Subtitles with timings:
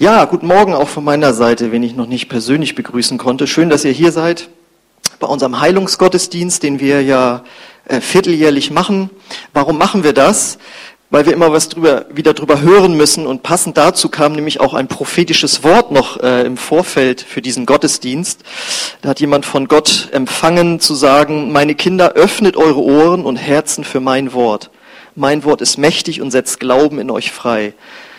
[0.00, 3.48] Ja, guten Morgen auch von meiner Seite, wenn ich noch nicht persönlich begrüßen konnte.
[3.48, 4.48] Schön, dass ihr hier seid
[5.18, 7.42] bei unserem Heilungsgottesdienst, den wir ja
[7.88, 9.10] äh, vierteljährlich machen.
[9.52, 10.58] Warum machen wir das?
[11.10, 14.72] Weil wir immer was drüber, wieder drüber hören müssen und passend dazu kam nämlich auch
[14.72, 18.42] ein prophetisches Wort noch äh, im Vorfeld für diesen Gottesdienst.
[19.02, 23.82] Da hat jemand von Gott empfangen zu sagen, meine Kinder, öffnet eure Ohren und Herzen
[23.82, 24.70] für mein Wort.
[25.16, 27.74] Mein Wort ist mächtig und setzt Glauben in euch frei.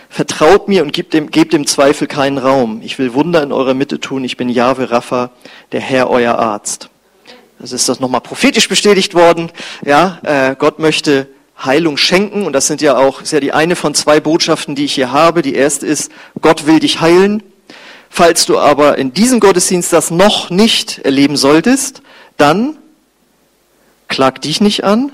[0.09, 2.81] Vertraut mir und gebt dem, gebt dem Zweifel keinen Raum.
[2.83, 4.23] Ich will Wunder in eurer Mitte tun.
[4.23, 5.29] Ich bin Jahwe Rapha,
[5.71, 6.89] der Herr, euer Arzt.
[7.59, 9.51] Das ist das nochmal prophetisch bestätigt worden.
[9.85, 11.27] Ja, äh, Gott möchte
[11.63, 14.85] Heilung schenken und das sind ja auch, ist ja die eine von zwei Botschaften, die
[14.85, 15.41] ich hier habe.
[15.41, 17.43] Die erste ist, Gott will dich heilen.
[18.09, 22.01] Falls du aber in diesem Gottesdienst das noch nicht erleben solltest,
[22.37, 22.77] dann
[24.07, 25.11] klag dich nicht an,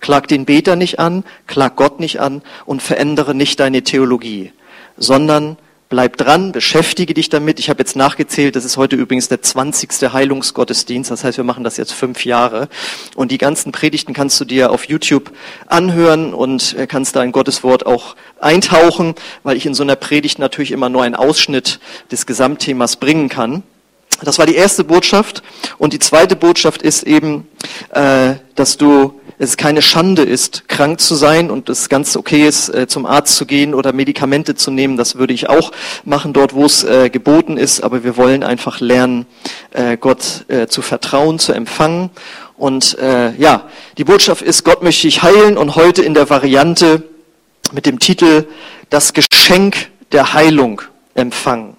[0.00, 4.52] Klag den Beter nicht an, klag Gott nicht an und verändere nicht deine Theologie,
[4.96, 5.56] sondern
[5.88, 7.58] bleib dran, beschäftige dich damit.
[7.58, 10.12] Ich habe jetzt nachgezählt, das ist heute übrigens der 20.
[10.12, 12.68] Heilungsgottesdienst, das heißt, wir machen das jetzt fünf Jahre.
[13.14, 15.32] Und die ganzen Predigten kannst du dir auf YouTube
[15.66, 19.96] anhören und äh, kannst da in Gottes Wort auch eintauchen, weil ich in so einer
[19.96, 21.80] Predigt natürlich immer nur einen Ausschnitt
[22.10, 23.62] des Gesamtthemas bringen kann.
[24.22, 25.42] Das war die erste Botschaft.
[25.78, 27.46] Und die zweite Botschaft ist eben,
[27.90, 32.68] äh, dass du es keine Schande ist, krank zu sein und es ganz okay ist,
[32.70, 34.96] äh, zum Arzt zu gehen oder Medikamente zu nehmen.
[34.96, 35.70] Das würde ich auch
[36.04, 37.80] machen dort, wo es äh, geboten ist.
[37.82, 39.26] Aber wir wollen einfach lernen,
[39.70, 42.10] äh, Gott zu vertrauen, zu empfangen.
[42.56, 47.04] Und ja, die Botschaft ist, Gott möchte ich heilen und heute in der Variante
[47.72, 48.46] mit dem Titel
[48.90, 50.82] Das Geschenk der Heilung
[51.14, 51.76] empfangen.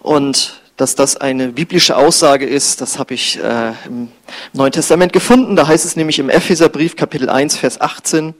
[0.00, 4.08] Und dass das eine biblische Aussage ist, das habe ich äh, im
[4.52, 5.56] Neuen Testament gefunden.
[5.56, 8.34] Da heißt es nämlich im Epheserbrief Kapitel 1, Vers 18,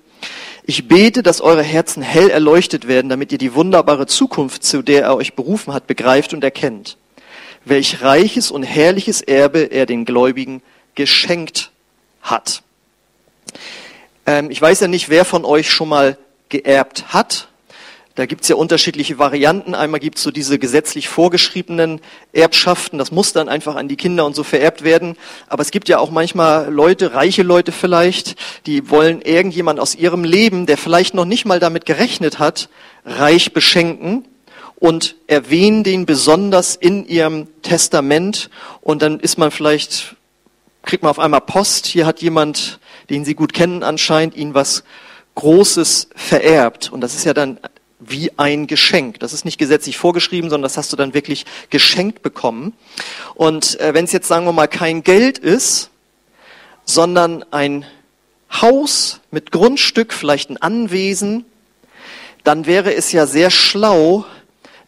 [0.69, 5.05] ich bete, dass eure Herzen hell erleuchtet werden, damit ihr die wunderbare Zukunft, zu der
[5.05, 6.97] er euch berufen hat, begreift und erkennt.
[7.65, 10.63] Welch reiches und herrliches Erbe er den Gläubigen
[10.97, 11.71] geschenkt
[12.21, 12.63] hat.
[14.27, 16.19] Ähm, ich weiß ja nicht, wer von euch schon mal
[16.49, 17.49] geerbt hat.
[18.17, 19.75] Da gibt's ja unterschiedliche Varianten.
[19.75, 22.01] Einmal gibt's so diese gesetzlich vorgeschriebenen
[22.33, 25.17] Erbschaften, das muss dann einfach an die Kinder und so vererbt werden.
[25.49, 30.25] Aber es gibt ja auch manchmal Leute, reiche Leute vielleicht, die wollen irgendjemand aus ihrem
[30.25, 32.71] Leben, der vielleicht noch nicht mal damit gerechnet hat,
[33.05, 34.25] reich beschenken
[34.77, 38.49] und erwähnen den besonders in ihrem Testament.
[38.81, 40.17] Und dann ist man vielleicht,
[40.83, 44.85] kriegt man auf einmal Post, hier hat jemand, den sie gut kennen anscheinend, ihnen was
[45.35, 46.91] Großes vererbt.
[46.91, 47.59] Und das ist ja dann
[48.09, 49.21] wie ein Geschenk.
[49.21, 52.73] Das ist nicht gesetzlich vorgeschrieben, sondern das hast du dann wirklich geschenkt bekommen.
[53.35, 55.91] Und äh, wenn es jetzt, sagen wir mal, kein Geld ist,
[56.85, 57.85] sondern ein
[58.51, 61.45] Haus mit Grundstück, vielleicht ein Anwesen,
[62.45, 64.25] dann wäre es ja sehr schlau,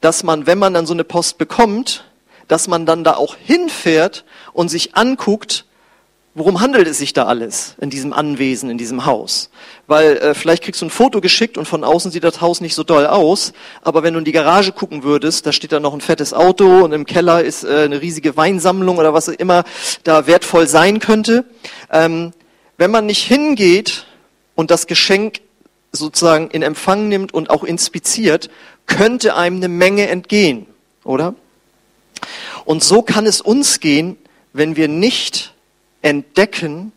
[0.01, 2.05] dass man, wenn man dann so eine Post bekommt,
[2.47, 5.67] dass man dann da auch hinfährt und sich anguckt,
[6.39, 9.51] worum handelt es sich da alles in diesem Anwesen, in diesem Haus?
[9.87, 12.75] Weil äh, vielleicht kriegst du ein Foto geschickt und von außen sieht das Haus nicht
[12.75, 15.95] so doll aus, aber wenn du in die Garage gucken würdest, da steht da noch
[15.95, 19.65] ein fettes Auto und im Keller ist äh, eine riesige Weinsammlung oder was immer
[20.05, 21.45] da wertvoll sein könnte.
[21.91, 22.33] Ähm,
[22.77, 24.07] wenn man nicht hingeht
[24.55, 25.41] und das Geschenk
[25.93, 28.51] sozusagen in Empfang nimmt und auch inspiziert,
[28.87, 30.67] könnte einem eine Menge entgehen,
[31.05, 31.35] oder?
[32.65, 34.17] Und so kann es uns gehen,
[34.53, 35.55] wenn wir nicht
[36.03, 36.93] entdecken,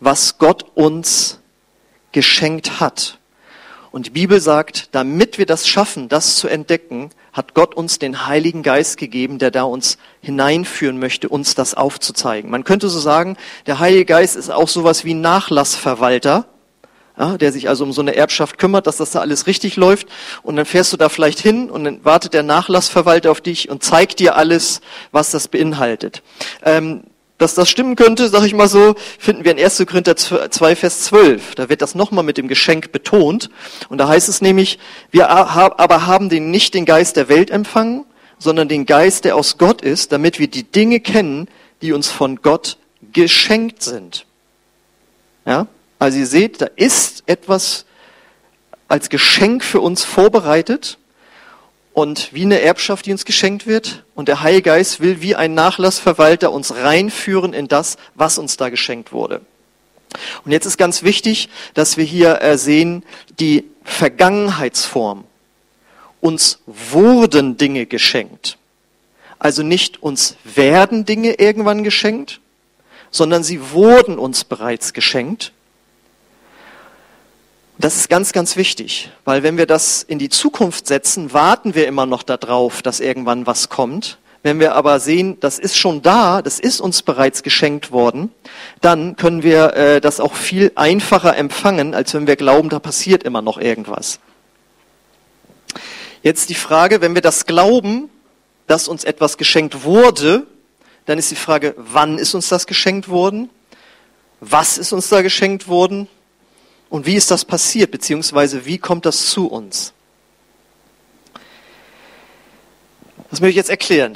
[0.00, 1.40] was Gott uns
[2.12, 3.18] geschenkt hat.
[3.90, 8.26] Und die Bibel sagt, damit wir das schaffen, das zu entdecken, hat Gott uns den
[8.26, 12.50] Heiligen Geist gegeben, der da uns hineinführen möchte, uns das aufzuzeigen.
[12.50, 13.36] Man könnte so sagen,
[13.66, 16.46] der Heilige Geist ist auch sowas wie Nachlassverwalter,
[17.16, 20.08] ja, der sich also um so eine Erbschaft kümmert, dass das da alles richtig läuft.
[20.42, 23.84] Und dann fährst du da vielleicht hin und dann wartet der Nachlassverwalter auf dich und
[23.84, 24.80] zeigt dir alles,
[25.12, 26.22] was das beinhaltet.
[26.64, 27.04] Ähm,
[27.38, 29.84] dass das stimmen könnte, sage ich mal so, finden wir in 1.
[29.86, 31.56] Korinther 2, Vers 12.
[31.56, 33.50] Da wird das nochmal mit dem Geschenk betont.
[33.88, 34.78] Und da heißt es nämlich,
[35.10, 38.04] wir aber haben den, nicht den Geist der Welt empfangen,
[38.38, 41.48] sondern den Geist, der aus Gott ist, damit wir die Dinge kennen,
[41.82, 42.78] die uns von Gott
[43.12, 44.26] geschenkt sind.
[45.44, 45.66] Ja?
[45.98, 47.84] Also ihr seht, da ist etwas
[48.86, 50.98] als Geschenk für uns vorbereitet
[51.94, 54.04] und wie eine Erbschaft, die uns geschenkt wird.
[54.14, 58.68] Und der Heilige Geist will wie ein Nachlassverwalter uns reinführen in das, was uns da
[58.68, 59.40] geschenkt wurde.
[60.44, 63.04] Und jetzt ist ganz wichtig, dass wir hier äh, sehen,
[63.38, 65.24] die Vergangenheitsform.
[66.20, 68.58] Uns wurden Dinge geschenkt.
[69.38, 72.40] Also nicht uns werden Dinge irgendwann geschenkt,
[73.10, 75.52] sondern sie wurden uns bereits geschenkt.
[77.78, 81.88] Das ist ganz, ganz wichtig, weil wenn wir das in die Zukunft setzen, warten wir
[81.88, 84.18] immer noch darauf, dass irgendwann was kommt.
[84.44, 88.30] Wenn wir aber sehen, das ist schon da, das ist uns bereits geschenkt worden,
[88.80, 93.24] dann können wir äh, das auch viel einfacher empfangen, als wenn wir glauben, da passiert
[93.24, 94.20] immer noch irgendwas.
[96.22, 98.08] Jetzt die Frage, wenn wir das glauben,
[98.66, 100.46] dass uns etwas geschenkt wurde,
[101.06, 103.50] dann ist die Frage, wann ist uns das geschenkt worden?
[104.40, 106.06] Was ist uns da geschenkt worden?
[106.94, 109.92] Und wie ist das passiert, beziehungsweise wie kommt das zu uns?
[113.30, 114.14] Das möchte ich jetzt erklären.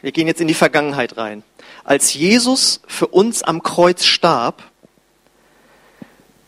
[0.00, 1.42] Wir gehen jetzt in die Vergangenheit rein.
[1.84, 4.62] Als Jesus für uns am Kreuz starb,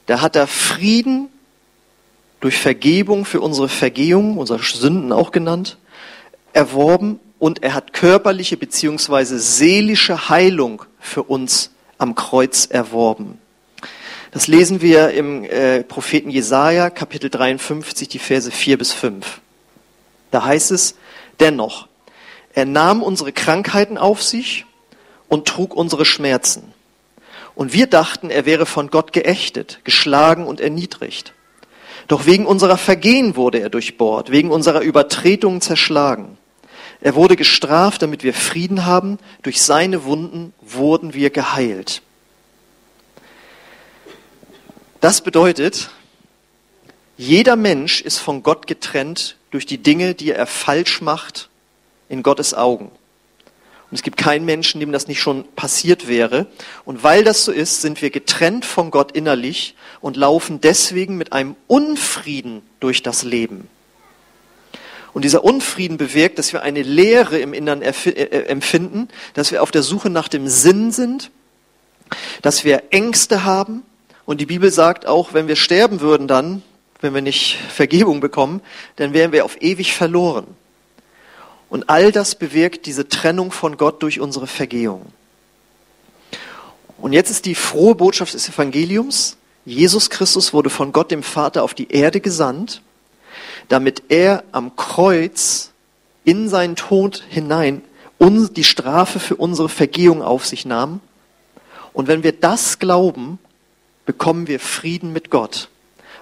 [0.07, 1.29] da hat er Frieden
[2.41, 5.77] durch Vergebung für unsere Vergehung, unsere Sünden auch genannt,
[6.55, 13.39] erworben und er hat körperliche beziehungsweise seelische Heilung für uns am Kreuz erworben.
[14.31, 19.41] Das lesen wir im äh, Propheten Jesaja, Kapitel 53, die Verse 4 bis 5.
[20.31, 20.97] Da heißt es,
[21.41, 21.89] dennoch,
[22.55, 24.67] er nahm unsere Krankheiten auf sich
[25.29, 26.75] und trug unsere Schmerzen.
[27.55, 31.33] Und wir dachten, er wäre von Gott geächtet, geschlagen und erniedrigt.
[32.07, 36.39] Doch wegen unserer Vergehen wurde er durchbohrt, wegen unserer Übertretungen zerschlagen.
[37.01, 39.19] Er wurde gestraft, damit wir Frieden haben.
[39.43, 42.03] Durch seine Wunden wurden wir geheilt.
[45.01, 45.91] Das bedeutet,
[47.17, 51.51] jeder Mensch ist von Gott getrennt durch die Dinge, die er falsch macht
[52.09, 52.91] in Gottes Augen.
[53.91, 56.47] Und es gibt keinen Menschen, dem das nicht schon passiert wäre.
[56.85, 61.33] Und weil das so ist, sind wir getrennt von Gott innerlich und laufen deswegen mit
[61.33, 63.69] einem Unfrieden durch das Leben.
[65.15, 69.63] Und dieser Unfrieden bewirkt, dass wir eine Leere im Innern äh, äh, empfinden, dass wir
[69.63, 71.31] auf der Suche nach dem Sinn sind,
[72.43, 73.83] dass wir Ängste haben,
[74.29, 76.63] und die Bibel sagt auch, wenn wir sterben würden dann,
[77.01, 78.61] wenn wir nicht Vergebung bekommen,
[78.97, 80.47] dann wären wir auf ewig verloren.
[81.71, 85.07] Und all das bewirkt diese Trennung von Gott durch unsere Vergehung.
[86.99, 91.63] Und jetzt ist die frohe Botschaft des Evangeliums, Jesus Christus wurde von Gott dem Vater
[91.63, 92.83] auf die Erde gesandt,
[93.71, 95.71] damit er am Kreuz
[96.25, 97.81] in seinen Tod hinein
[98.21, 101.01] die Strafe für unsere Vergehung auf sich nahm.
[101.95, 103.39] Und wenn wir das glauben,
[104.09, 105.69] bekommen wir Frieden mit Gott.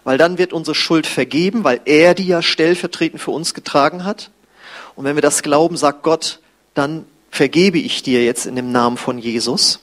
[0.03, 4.33] Weil dann wird unsere Schuld vergeben, weil er die ja stellvertretend für uns getragen hat.
[4.97, 6.41] Und wenn wir das glauben, sagt Gott,
[6.75, 9.79] dann vergebe ich dir jetzt in dem Namen von Jesus.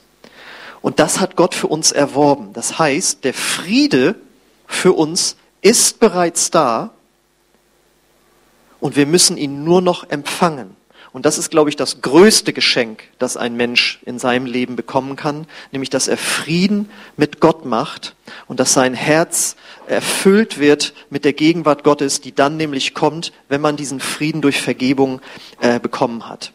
[0.82, 2.52] Und das hat Gott für uns erworben.
[2.52, 4.16] Das heißt, der Friede
[4.66, 6.90] für uns ist bereits da
[8.80, 10.76] und wir müssen ihn nur noch empfangen.
[11.14, 15.14] Und das ist, glaube ich, das größte Geschenk, das ein Mensch in seinem Leben bekommen
[15.14, 18.16] kann, nämlich dass er Frieden mit Gott macht
[18.48, 19.54] und dass sein Herz
[19.86, 24.60] erfüllt wird mit der Gegenwart Gottes, die dann nämlich kommt, wenn man diesen Frieden durch
[24.60, 25.20] Vergebung
[25.60, 26.50] äh, bekommen hat.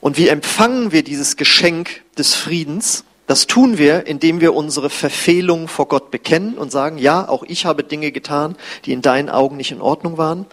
[0.00, 3.04] Und wie empfangen wir dieses Geschenk des Friedens?
[3.28, 7.64] Das tun wir, indem wir unsere Verfehlungen vor Gott bekennen und sagen, ja, auch ich
[7.64, 8.56] habe Dinge getan,
[8.86, 10.46] die in deinen Augen nicht in Ordnung waren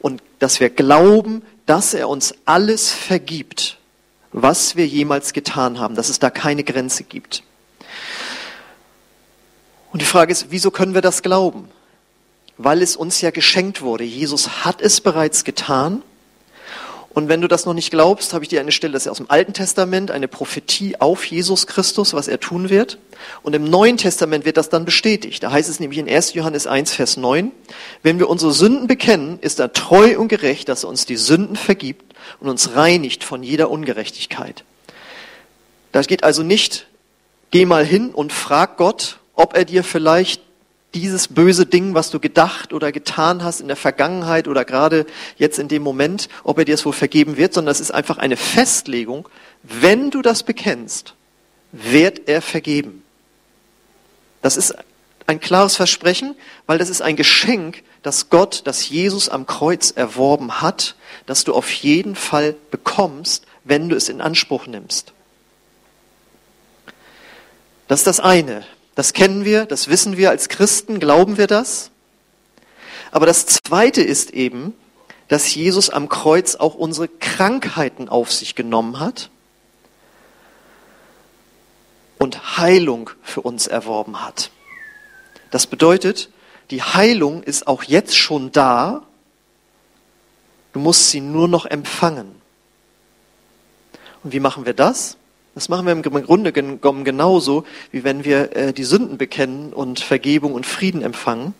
[0.00, 3.78] und dass wir glauben, dass er uns alles vergibt,
[4.32, 7.42] was wir jemals getan haben, dass es da keine Grenze gibt.
[9.92, 11.68] Und die Frage ist, wieso können wir das glauben?
[12.56, 14.04] Weil es uns ja geschenkt wurde.
[14.04, 16.02] Jesus hat es bereits getan
[17.12, 19.16] und wenn du das noch nicht glaubst, habe ich dir eine Stelle, das ist aus
[19.16, 22.98] dem Alten Testament, eine Prophetie auf Jesus Christus, was er tun wird.
[23.42, 25.42] Und im Neuen Testament wird das dann bestätigt.
[25.42, 26.34] Da heißt es nämlich in 1.
[26.34, 27.50] Johannes 1, Vers 9,
[28.04, 31.56] wenn wir unsere Sünden bekennen, ist er treu und gerecht, dass er uns die Sünden
[31.56, 34.62] vergibt und uns reinigt von jeder Ungerechtigkeit.
[35.90, 36.86] Das geht also nicht,
[37.50, 40.42] geh mal hin und frag Gott, ob er dir vielleicht
[40.94, 45.06] dieses böse Ding, was du gedacht oder getan hast in der Vergangenheit oder gerade
[45.36, 48.18] jetzt in dem Moment, ob er dir es wohl vergeben wird, sondern es ist einfach
[48.18, 49.28] eine Festlegung,
[49.62, 51.14] wenn du das bekennst,
[51.72, 53.04] wird er vergeben.
[54.42, 54.74] Das ist
[55.26, 56.34] ein klares Versprechen,
[56.66, 61.54] weil das ist ein Geschenk, das Gott, das Jesus am Kreuz erworben hat, das du
[61.54, 65.12] auf jeden Fall bekommst, wenn du es in Anspruch nimmst.
[67.86, 68.64] Das ist das eine.
[69.00, 71.90] Das kennen wir, das wissen wir als Christen, glauben wir das.
[73.10, 74.74] Aber das Zweite ist eben,
[75.28, 79.30] dass Jesus am Kreuz auch unsere Krankheiten auf sich genommen hat
[82.18, 84.50] und Heilung für uns erworben hat.
[85.50, 86.28] Das bedeutet,
[86.70, 89.06] die Heilung ist auch jetzt schon da,
[90.74, 92.34] du musst sie nur noch empfangen.
[94.22, 95.16] Und wie machen wir das?
[95.60, 100.00] Das machen wir im Grunde genommen genauso, wie wenn wir äh, die Sünden bekennen und
[100.00, 101.52] Vergebung und Frieden empfangen.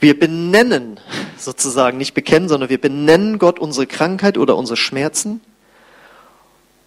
[0.00, 0.98] Wir benennen
[1.38, 5.40] sozusagen, nicht bekennen, sondern wir benennen Gott unsere Krankheit oder unsere Schmerzen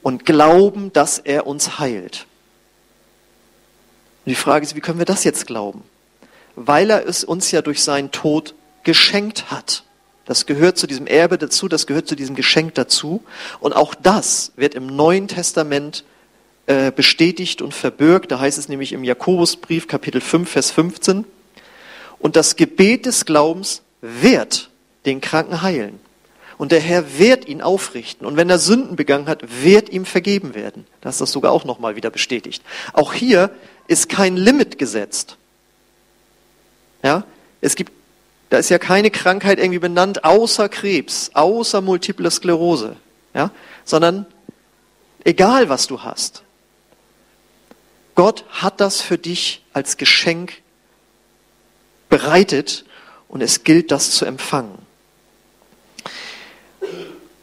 [0.02, 2.26] und glauben, dass er uns heilt.
[4.26, 5.86] Und die Frage ist, wie können wir das jetzt glauben?
[6.58, 9.86] Weil er es uns ja durch seinen Tod geschenkt hat.
[10.26, 13.24] Das gehört zu diesem Erbe dazu, das gehört zu diesem Geschenk dazu.
[13.60, 16.04] Und auch das wird im Neuen Testament
[16.68, 18.32] äh, bestätigt und verbürgt.
[18.32, 21.26] Da heißt es nämlich im Jakobusbrief Kapitel 5, Vers 15.
[22.20, 24.70] Und das Gebet des Glaubens wird
[25.06, 26.00] den Kranken heilen.
[26.58, 28.28] Und der Herr wird ihn aufrichten.
[28.28, 30.86] Und wenn er Sünden begangen hat, wird ihm vergeben werden.
[31.02, 32.62] Das ist das sogar auch nochmal wieder bestätigt.
[32.94, 33.50] Auch hier
[33.88, 35.38] ist kein Limit gesetzt.
[37.02, 37.24] Ja,
[37.62, 37.92] es gibt,
[38.52, 42.98] da ist ja keine Krankheit irgendwie benannt, außer Krebs, außer Multiple Sklerose.
[43.34, 43.50] Ja,
[43.86, 44.26] sondern
[45.24, 46.44] egal was du hast.
[48.14, 50.62] Gott hat das für dich als Geschenk
[52.10, 52.84] bereitet
[53.30, 54.78] und es gilt, das zu empfangen.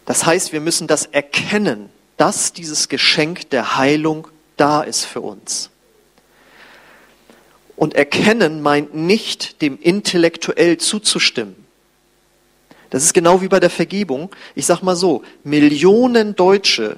[0.04, 1.88] Das heißt, wir müssen das erkennen,
[2.18, 5.70] dass dieses Geschenk der Heilung da ist für uns.
[7.78, 11.54] Und erkennen meint nicht, dem intellektuell zuzustimmen.
[12.90, 14.30] Das ist genau wie bei der Vergebung.
[14.56, 16.96] Ich sag mal so, Millionen Deutsche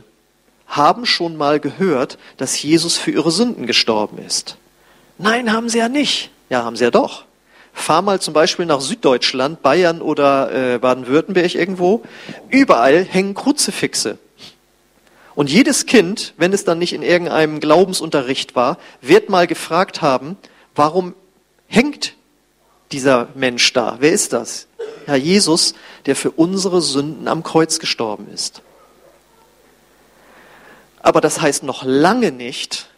[0.67, 4.57] haben schon mal gehört, dass Jesus für ihre Sünden gestorben ist.
[5.19, 6.31] Nein, haben sie ja nicht.
[6.49, 7.25] Ja, haben sie ja doch.
[7.75, 12.03] Fahr mal zum Beispiel nach Süddeutschland, Bayern oder äh, Baden-Württemberg irgendwo.
[12.49, 14.19] Überall hängen Kruzifixe.
[15.35, 20.37] Und jedes Kind, wenn es dann nicht in irgendeinem Glaubensunterricht war, wird mal gefragt haben,
[20.75, 21.15] warum
[21.67, 22.15] hängt
[22.93, 23.97] dieser Mensch da?
[24.00, 24.67] Wer ist das?
[25.07, 25.75] Ja, Jesus,
[26.07, 28.62] der für unsere Sünden am Kreuz gestorben ist.
[31.03, 32.89] Aber das heißt noch lange nicht,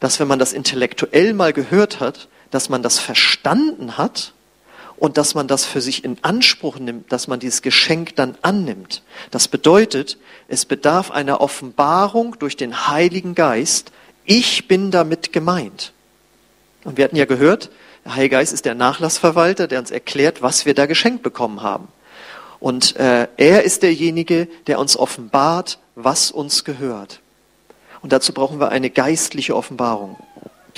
[0.00, 4.32] dass wenn man das intellektuell mal gehört hat, dass man das verstanden hat
[4.96, 9.02] und dass man das für sich in Anspruch nimmt, dass man dieses Geschenk dann annimmt.
[9.30, 10.18] Das bedeutet,
[10.48, 13.92] es bedarf einer Offenbarung durch den Heiligen Geist.
[14.24, 15.92] Ich bin damit gemeint.
[16.86, 17.70] Und wir hatten ja gehört,
[18.04, 21.88] der Heilige Geist ist der Nachlassverwalter, der uns erklärt, was wir da geschenkt bekommen haben.
[22.60, 27.20] Und äh, er ist derjenige, der uns offenbart, was uns gehört.
[28.02, 30.16] Und dazu brauchen wir eine geistliche Offenbarung.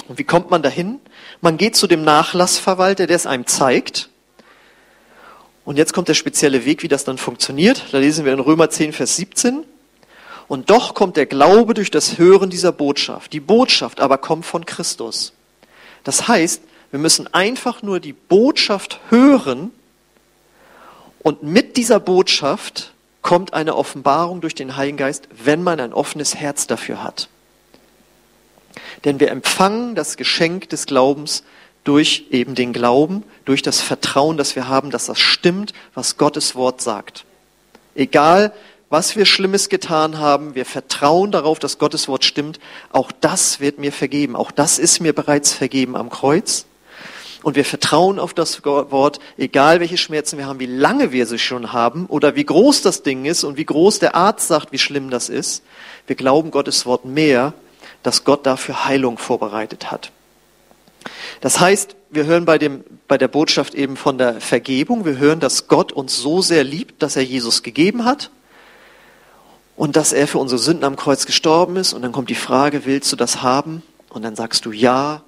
[0.08, 0.98] Und wie kommt man dahin?
[1.42, 4.08] Man geht zu dem Nachlassverwalter, der es einem zeigt.
[5.66, 7.84] Und jetzt kommt der spezielle Weg, wie das dann funktioniert.
[7.92, 9.62] Da lesen wir in Römer 10, Vers 17.
[10.46, 13.34] Und doch kommt der Glaube durch das Hören dieser Botschaft.
[13.34, 15.34] Die Botschaft aber kommt von Christus.
[16.04, 19.70] Das heißt, wir müssen einfach nur die Botschaft hören
[21.20, 26.34] und mit dieser Botschaft kommt eine Offenbarung durch den Heiligen Geist, wenn man ein offenes
[26.34, 27.28] Herz dafür hat.
[29.04, 31.42] Denn wir empfangen das Geschenk des Glaubens
[31.84, 36.54] durch eben den Glauben, durch das Vertrauen, das wir haben, dass das stimmt, was Gottes
[36.54, 37.24] Wort sagt.
[37.94, 38.52] Egal,
[38.90, 42.58] was wir Schlimmes getan haben, wir vertrauen darauf, dass Gottes Wort stimmt.
[42.90, 44.34] Auch das wird mir vergeben.
[44.34, 46.64] Auch das ist mir bereits vergeben am Kreuz.
[47.42, 51.38] Und wir vertrauen auf das Wort, egal welche Schmerzen wir haben, wie lange wir sie
[51.38, 54.78] schon haben oder wie groß das Ding ist und wie groß der Arzt sagt, wie
[54.78, 55.62] schlimm das ist.
[56.06, 57.54] Wir glauben Gottes Wort mehr
[58.02, 60.10] dass Gott dafür Heilung vorbereitet hat.
[61.40, 65.40] Das heißt, wir hören bei, dem, bei der Botschaft eben von der Vergebung, wir hören,
[65.40, 68.30] dass Gott uns so sehr liebt, dass er Jesus gegeben hat
[69.78, 71.92] und dass er für unsere Sünden am Kreuz gestorben ist.
[71.92, 73.84] Und dann kommt die Frage, willst du das haben?
[74.08, 75.22] Und dann sagst du ja.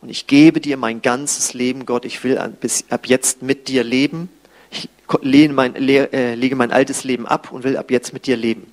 [0.00, 2.06] Und ich gebe dir mein ganzes Leben, Gott.
[2.06, 4.30] Ich will ab jetzt mit dir leben.
[4.70, 4.88] Ich
[5.20, 8.72] lege mein, äh, lege mein altes Leben ab und will ab jetzt mit dir leben.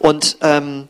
[0.00, 0.88] Und ähm,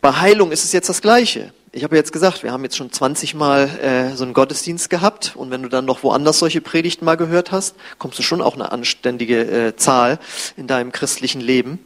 [0.00, 1.52] bei Heilung ist es jetzt das Gleiche.
[1.72, 5.34] Ich habe jetzt gesagt, wir haben jetzt schon 20 Mal äh, so einen Gottesdienst gehabt
[5.34, 8.54] und wenn du dann noch woanders solche Predigten mal gehört hast, kommst du schon auch
[8.54, 10.20] eine anständige äh, Zahl
[10.56, 11.80] in deinem christlichen Leben.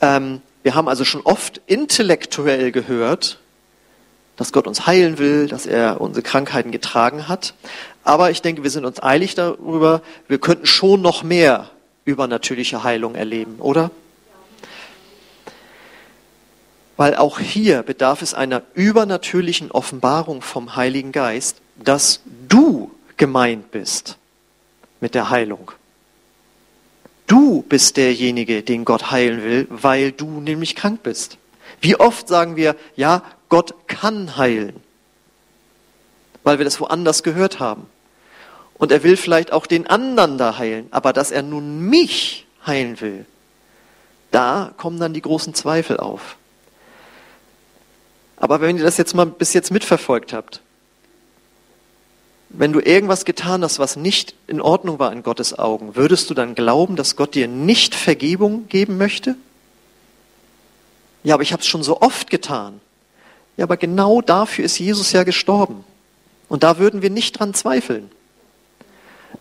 [0.00, 3.38] Ähm, wir haben also schon oft intellektuell gehört,
[4.36, 7.54] dass Gott uns heilen will, dass er unsere Krankheiten getragen hat.
[8.04, 11.70] Aber ich denke, wir sind uns eilig darüber, wir könnten schon noch mehr
[12.04, 13.90] übernatürliche Heilung erleben, oder?
[16.96, 24.18] weil auch hier bedarf es einer übernatürlichen Offenbarung vom Heiligen Geist, dass du gemeint bist
[25.00, 25.72] mit der Heilung.
[27.32, 31.38] Du bist derjenige, den Gott heilen will, weil du nämlich krank bist.
[31.80, 34.76] Wie oft sagen wir, ja, Gott kann heilen,
[36.42, 37.86] weil wir das woanders gehört haben.
[38.74, 43.00] Und er will vielleicht auch den anderen da heilen, aber dass er nun mich heilen
[43.00, 43.24] will,
[44.30, 46.36] Da kommen dann die großen Zweifel auf.
[48.36, 50.60] Aber wenn ihr das jetzt mal bis jetzt mitverfolgt habt,
[52.54, 56.34] wenn du irgendwas getan hast, was nicht in Ordnung war in Gottes Augen, würdest du
[56.34, 59.36] dann glauben, dass Gott dir nicht Vergebung geben möchte?
[61.24, 62.80] Ja, aber ich habe es schon so oft getan.
[63.56, 65.84] Ja, aber genau dafür ist Jesus ja gestorben.
[66.48, 68.10] Und da würden wir nicht dran zweifeln.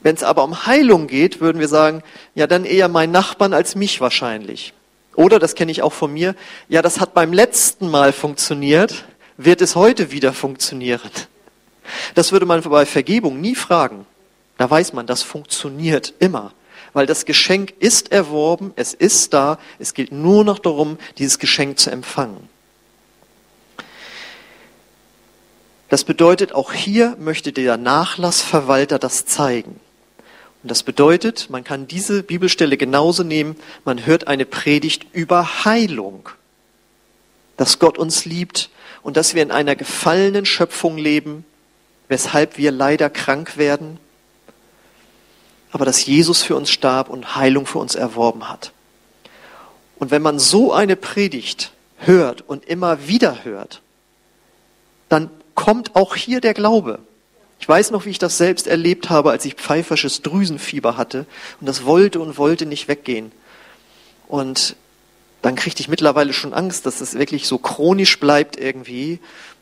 [0.01, 2.03] Wenn es aber um Heilung geht, würden wir sagen,
[2.33, 4.73] ja, dann eher mein Nachbarn als mich wahrscheinlich.
[5.15, 6.35] Oder, das kenne ich auch von mir,
[6.69, 9.03] ja, das hat beim letzten Mal funktioniert,
[9.37, 11.01] wird es heute wieder funktionieren.
[12.15, 14.05] Das würde man bei Vergebung nie fragen.
[14.57, 16.53] Da weiß man, das funktioniert immer.
[16.93, 21.79] Weil das Geschenk ist erworben, es ist da, es geht nur noch darum, dieses Geschenk
[21.79, 22.49] zu empfangen.
[25.89, 29.79] Das bedeutet, auch hier möchte der Nachlassverwalter das zeigen.
[30.63, 36.29] Und das bedeutet, man kann diese Bibelstelle genauso nehmen, man hört eine Predigt über Heilung,
[37.57, 38.69] dass Gott uns liebt
[39.01, 41.45] und dass wir in einer gefallenen Schöpfung leben,
[42.11, 43.97] weshalb wir leider krank werden,
[45.71, 48.73] aber dass Jesus für uns starb und Heilung für uns erworben hat.
[49.97, 53.81] Und wenn man so eine Predigt hört und immer wieder hört,
[55.07, 56.99] dann kommt auch hier der Glaube.
[57.61, 61.25] Ich weiß noch, wie ich das selbst erlebt habe, als ich pfeifersches Drüsenfieber hatte
[61.61, 63.31] und das wollte und wollte nicht weggehen.
[64.27, 64.75] Und
[65.41, 69.19] dann kriegte ich mittlerweile schon Angst, dass es wirklich so chronisch bleibt irgendwie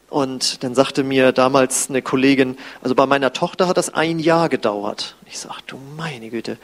[0.10, 4.50] und dann sagte mir damals eine Kollegin, also bei meiner Tochter hat das ein Jahr
[4.50, 5.16] gedauert.
[5.26, 6.58] Ich sag, du meine Güte.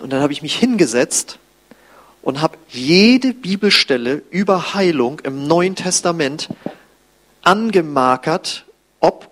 [0.00, 1.38] Und dann habe ich mich hingesetzt
[2.22, 6.48] und habe jede Bibelstelle über Heilung im Neuen Testament
[7.42, 8.64] angemarkert,
[9.00, 9.30] ob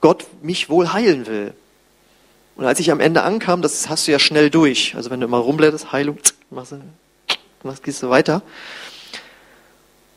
[0.00, 1.54] Gott mich wohl heilen will.
[2.56, 4.94] Und als ich am Ende ankam, das hast du ja schnell durch.
[4.96, 6.18] Also wenn du immer rumblätterst, Heilung,
[6.50, 6.80] machst du,
[7.62, 8.42] machst, gehst du weiter.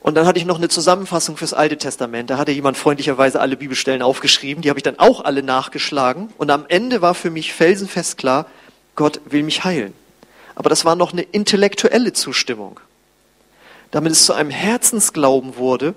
[0.01, 2.29] Und dann hatte ich noch eine Zusammenfassung fürs Alte Testament.
[2.31, 4.63] Da hatte jemand freundlicherweise alle Bibelstellen aufgeschrieben.
[4.63, 6.29] Die habe ich dann auch alle nachgeschlagen.
[6.37, 8.47] Und am Ende war für mich felsenfest klar,
[8.95, 9.93] Gott will mich heilen.
[10.55, 12.79] Aber das war noch eine intellektuelle Zustimmung.
[13.91, 15.93] Damit es zu einem Herzensglauben wurde,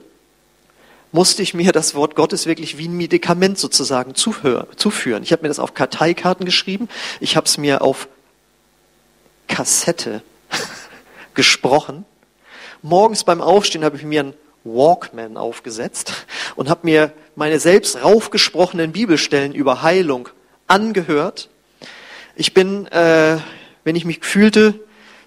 [1.11, 5.23] musste ich mir das Wort Gottes wirklich wie ein Medikament sozusagen zuführen.
[5.23, 6.89] Ich habe mir das auf Karteikarten geschrieben.
[7.21, 8.09] Ich habe es mir auf
[9.49, 10.23] Kassette
[11.35, 12.05] gesprochen
[12.85, 18.93] morgens beim Aufstehen habe ich mir einen Walkman aufgesetzt und habe mir meine selbst raufgesprochenen
[18.93, 20.29] Bibelstellen über Heilung
[20.67, 21.49] angehört.
[22.37, 23.39] Ich bin, äh,
[23.85, 24.75] wenn ich mich fühlte,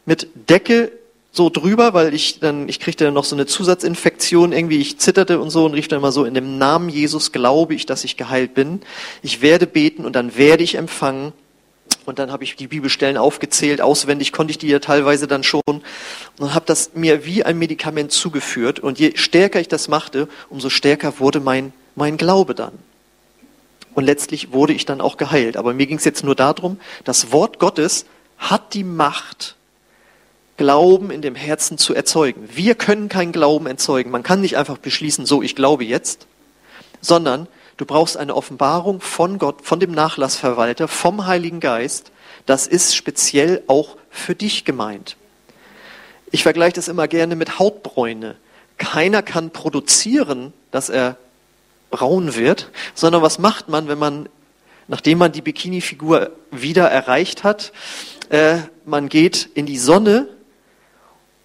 [0.06, 0.92] mit Decke
[1.32, 5.40] so drüber, weil ich dann, ich kriegte dann noch so eine Zusatzinfektion, irgendwie ich zitterte
[5.40, 8.18] und so und rief dann immer so, in dem Namen Jesus glaube ich, dass ich
[8.18, 8.82] geheilt bin.
[9.22, 11.34] Ich werde beten und dann werde ich empfangen.
[12.08, 15.62] Und dann habe ich die Bibelstellen aufgezählt, auswendig konnte ich die ja teilweise dann schon
[15.68, 18.80] und habe das mir wie ein Medikament zugeführt.
[18.80, 22.72] Und je stärker ich das machte, umso stärker wurde mein, mein Glaube dann.
[23.94, 25.58] Und letztlich wurde ich dann auch geheilt.
[25.58, 28.06] Aber mir ging es jetzt nur darum, das Wort Gottes
[28.38, 29.58] hat die Macht,
[30.56, 32.48] Glauben in dem Herzen zu erzeugen.
[32.54, 34.12] Wir können keinen Glauben erzeugen.
[34.12, 36.26] Man kann nicht einfach beschließen, so, ich glaube jetzt,
[37.02, 42.12] sondern Du brauchst eine Offenbarung von Gott, von dem Nachlassverwalter, vom Heiligen Geist.
[42.48, 45.16] Das ist speziell auch für dich gemeint.
[46.32, 48.36] Ich vergleiche das immer gerne mit Hautbräune.
[48.80, 51.18] Keiner kann produzieren, dass er
[51.92, 54.28] braun wird, sondern was macht man, wenn man,
[54.88, 57.72] nachdem man die Bikini-Figur wieder erreicht hat,
[58.30, 60.28] äh, man geht in die Sonne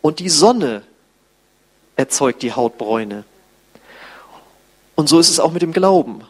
[0.00, 0.82] und die Sonne
[1.96, 3.24] erzeugt die Hautbräune.
[5.02, 6.20] Und so ist es auch mit dem Glauben.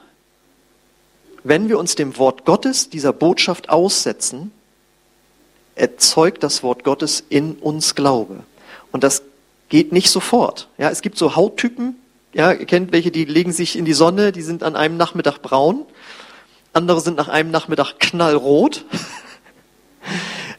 [1.45, 4.51] Wenn wir uns dem Wort Gottes, dieser Botschaft aussetzen,
[5.75, 8.45] erzeugt das Wort Gottes in uns Glaube.
[8.91, 9.25] Und das
[9.69, 10.69] geht nicht sofort.
[10.79, 11.97] Ja, es gibt so Hauttypen,
[12.33, 15.43] ja, ihr kennt welche, die legen sich in die Sonne, die sind an einem Nachmittag
[15.43, 15.85] braun,
[16.73, 18.87] andere sind nach einem Nachmittag knallrot.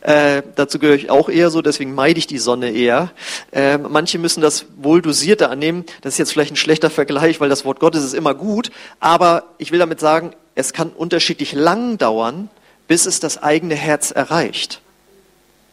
[0.04, 3.12] Äh, dazu gehöre ich auch eher so, deswegen meide ich die Sonne eher.
[3.54, 5.86] Äh, manche müssen das wohl dosierter annehmen.
[6.02, 8.70] Das ist jetzt vielleicht ein schlechter Vergleich, weil das Wort Gottes ist immer gut.
[9.00, 12.50] Aber ich will damit sagen, es kann unterschiedlich lang dauern,
[12.90, 14.82] bis es das eigene Herz erreicht.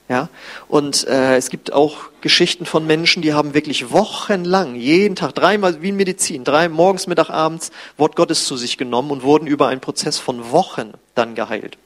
[0.09, 0.29] Ja,
[0.69, 5.83] und äh, es gibt auch Geschichten von Menschen, die haben wirklich wochenlang, jeden Tag, dreimal
[5.83, 9.69] wie in Medizin, drei morgens, Mittag, abends Wort Gottes zu sich genommen und wurden über
[9.69, 11.79] einen Prozess von Wochen dann geheilt.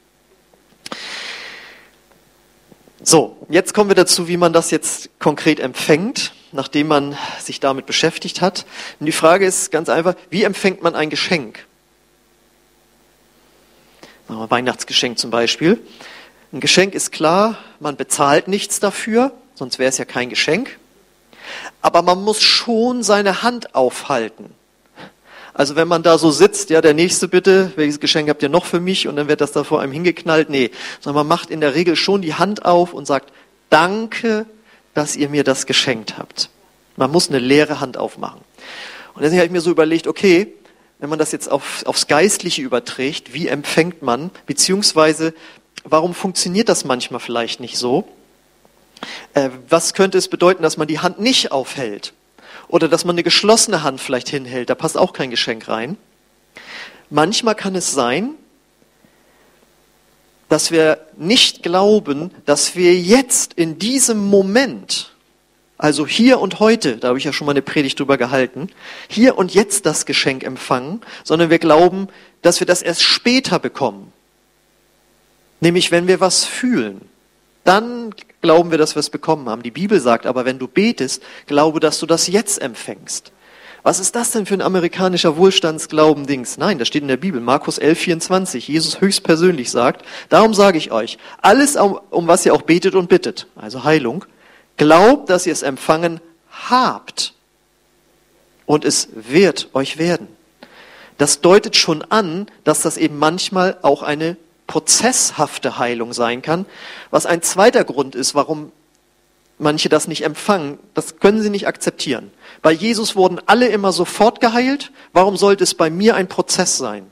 [3.07, 7.85] So, jetzt kommen wir dazu, wie man das jetzt konkret empfängt, nachdem man sich damit
[7.85, 8.65] beschäftigt hat.
[8.99, 11.67] Und die Frage ist ganz einfach, wie empfängt man ein Geschenk?
[14.27, 15.79] Weihnachtsgeschenk zum Beispiel.
[16.51, 20.79] Ein Geschenk ist klar, man bezahlt nichts dafür, sonst wäre es ja kein Geschenk.
[21.83, 24.51] Aber man muss schon seine Hand aufhalten.
[25.57, 28.65] Also wenn man da so sitzt, ja, der nächste bitte, welches Geschenk habt ihr noch
[28.65, 29.07] für mich?
[29.07, 30.49] Und dann wird das da vor einem hingeknallt.
[30.49, 33.31] Nee, sondern man macht in der Regel schon die Hand auf und sagt,
[33.69, 34.45] danke,
[34.93, 36.49] dass ihr mir das geschenkt habt.
[36.97, 38.41] Man muss eine leere Hand aufmachen.
[39.13, 40.53] Und deswegen habe ich mir so überlegt, okay,
[40.99, 45.33] wenn man das jetzt auf, aufs Geistliche überträgt, wie empfängt man, beziehungsweise
[45.85, 48.05] warum funktioniert das manchmal vielleicht nicht so?
[49.33, 52.11] Äh, was könnte es bedeuten, dass man die Hand nicht aufhält?
[52.67, 55.97] Oder dass man eine geschlossene Hand vielleicht hinhält, da passt auch kein Geschenk rein.
[57.09, 58.31] Manchmal kann es sein,
[60.49, 65.11] dass wir nicht glauben, dass wir jetzt in diesem Moment,
[65.77, 68.69] also hier und heute, da habe ich ja schon mal eine Predigt drüber gehalten,
[69.07, 72.07] hier und jetzt das Geschenk empfangen, sondern wir glauben,
[72.41, 74.11] dass wir das erst später bekommen.
[75.59, 77.01] Nämlich wenn wir was fühlen
[77.65, 78.13] dann
[78.45, 79.63] glauben wir, dass wir es bekommen haben.
[79.63, 83.31] Die Bibel sagt aber, wenn du betest, glaube, dass du das jetzt empfängst.
[83.81, 86.59] Was ist das denn für ein amerikanischer Wohlstandsglauben-Dings?
[86.59, 88.67] Nein, das steht in der Bibel, Markus 11, 24.
[88.67, 93.09] Jesus höchstpersönlich sagt, darum sage ich euch, alles, um, um was ihr auch betet und
[93.09, 94.25] bittet, also Heilung,
[94.77, 96.21] glaubt, dass ihr es empfangen
[96.69, 97.33] habt.
[98.67, 100.27] Und es wird euch werden.
[101.17, 106.65] Das deutet schon an, dass das eben manchmal auch eine prozesshafte Heilung sein kann,
[107.11, 108.71] was ein zweiter Grund ist, warum
[109.57, 110.79] manche das nicht empfangen.
[110.93, 112.31] Das können sie nicht akzeptieren.
[112.61, 114.91] Bei Jesus wurden alle immer sofort geheilt.
[115.13, 117.09] Warum sollte es bei mir ein Prozess sein?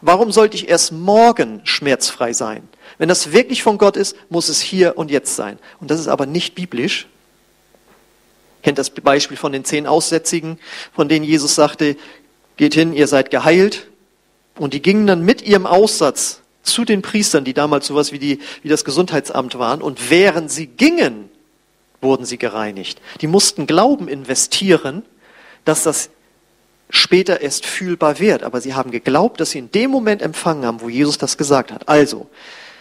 [0.00, 2.68] Warum sollte ich erst morgen schmerzfrei sein?
[2.98, 5.58] Wenn das wirklich von Gott ist, muss es hier und jetzt sein.
[5.80, 7.06] Und das ist aber nicht biblisch.
[8.62, 10.58] Kennt das Beispiel von den zehn Aussätzigen,
[10.92, 11.96] von denen Jesus sagte,
[12.56, 13.88] geht hin, ihr seid geheilt.
[14.56, 18.40] Und die gingen dann mit ihrem Aussatz zu den Priestern, die damals sowas wie, die,
[18.62, 19.82] wie das Gesundheitsamt waren.
[19.82, 21.28] Und während sie gingen,
[22.00, 23.00] wurden sie gereinigt.
[23.20, 25.02] Die mussten Glauben investieren,
[25.64, 26.10] dass das
[26.90, 28.42] später erst fühlbar wird.
[28.42, 31.72] Aber sie haben geglaubt, dass sie in dem Moment empfangen haben, wo Jesus das gesagt
[31.72, 31.88] hat.
[31.88, 32.28] Also,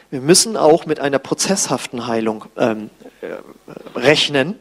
[0.10, 2.90] wir müssen auch mit einer prozesshaften Heilung ähm,
[3.22, 4.56] äh, rechnen.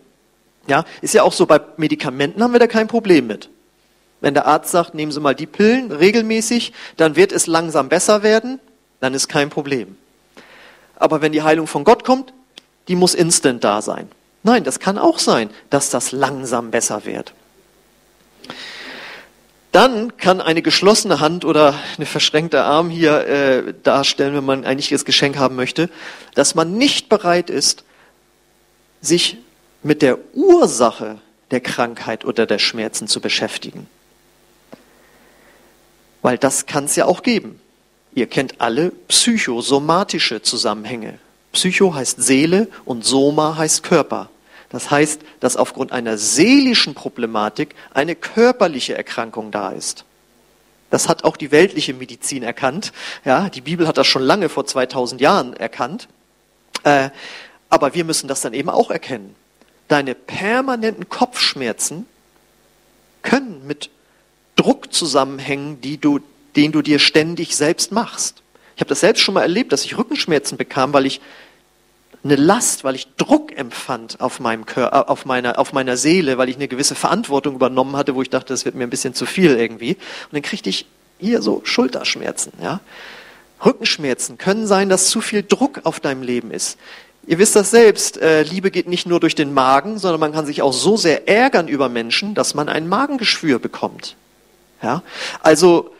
[0.66, 3.48] Ja, ist ja auch so, bei Medikamenten haben wir da kein Problem mit.
[4.20, 8.22] Wenn der Arzt sagt, nehmen Sie mal die Pillen regelmäßig, dann wird es langsam besser
[8.22, 8.58] werden
[9.00, 9.96] dann ist kein Problem.
[10.96, 12.32] Aber wenn die Heilung von Gott kommt,
[12.88, 14.08] die muss instant da sein.
[14.42, 17.34] Nein, das kann auch sein, dass das langsam besser wird.
[19.72, 24.88] Dann kann eine geschlossene Hand oder eine verschränkte Arm hier äh, darstellen, wenn man eigentlich
[24.88, 25.90] das Geschenk haben möchte,
[26.34, 27.84] dass man nicht bereit ist,
[29.02, 29.36] sich
[29.82, 31.18] mit der Ursache
[31.50, 33.86] der Krankheit oder der Schmerzen zu beschäftigen.
[36.22, 37.60] Weil das kann es ja auch geben.
[38.16, 41.18] Ihr kennt alle psychosomatische Zusammenhänge.
[41.52, 44.30] Psycho heißt Seele und Soma heißt Körper.
[44.70, 50.06] Das heißt, dass aufgrund einer seelischen Problematik eine körperliche Erkrankung da ist.
[50.88, 52.94] Das hat auch die weltliche Medizin erkannt.
[53.26, 56.08] Ja, die Bibel hat das schon lange vor 2000 Jahren erkannt.
[56.84, 57.10] Äh,
[57.68, 59.36] aber wir müssen das dann eben auch erkennen.
[59.88, 62.06] Deine permanenten Kopfschmerzen
[63.22, 63.90] können mit
[64.56, 66.20] Druck zusammenhängen, die du
[66.56, 68.42] den du dir ständig selbst machst.
[68.74, 71.20] Ich habe das selbst schon mal erlebt, dass ich Rückenschmerzen bekam, weil ich
[72.24, 76.38] eine Last, weil ich Druck empfand auf meinem Körper, äh, auf meiner, auf meiner Seele,
[76.38, 79.14] weil ich eine gewisse Verantwortung übernommen hatte, wo ich dachte, das wird mir ein bisschen
[79.14, 79.94] zu viel irgendwie.
[79.94, 80.86] Und dann kriegte ich
[81.18, 82.80] hier so Schulterschmerzen, ja.
[83.64, 86.78] Rückenschmerzen können sein, dass zu viel Druck auf deinem Leben ist.
[87.26, 90.44] Ihr wisst das selbst, äh, Liebe geht nicht nur durch den Magen, sondern man kann
[90.44, 94.14] sich auch so sehr ärgern über Menschen, dass man ein Magengeschwür bekommt.
[94.82, 95.02] Ja?
[95.42, 95.95] Also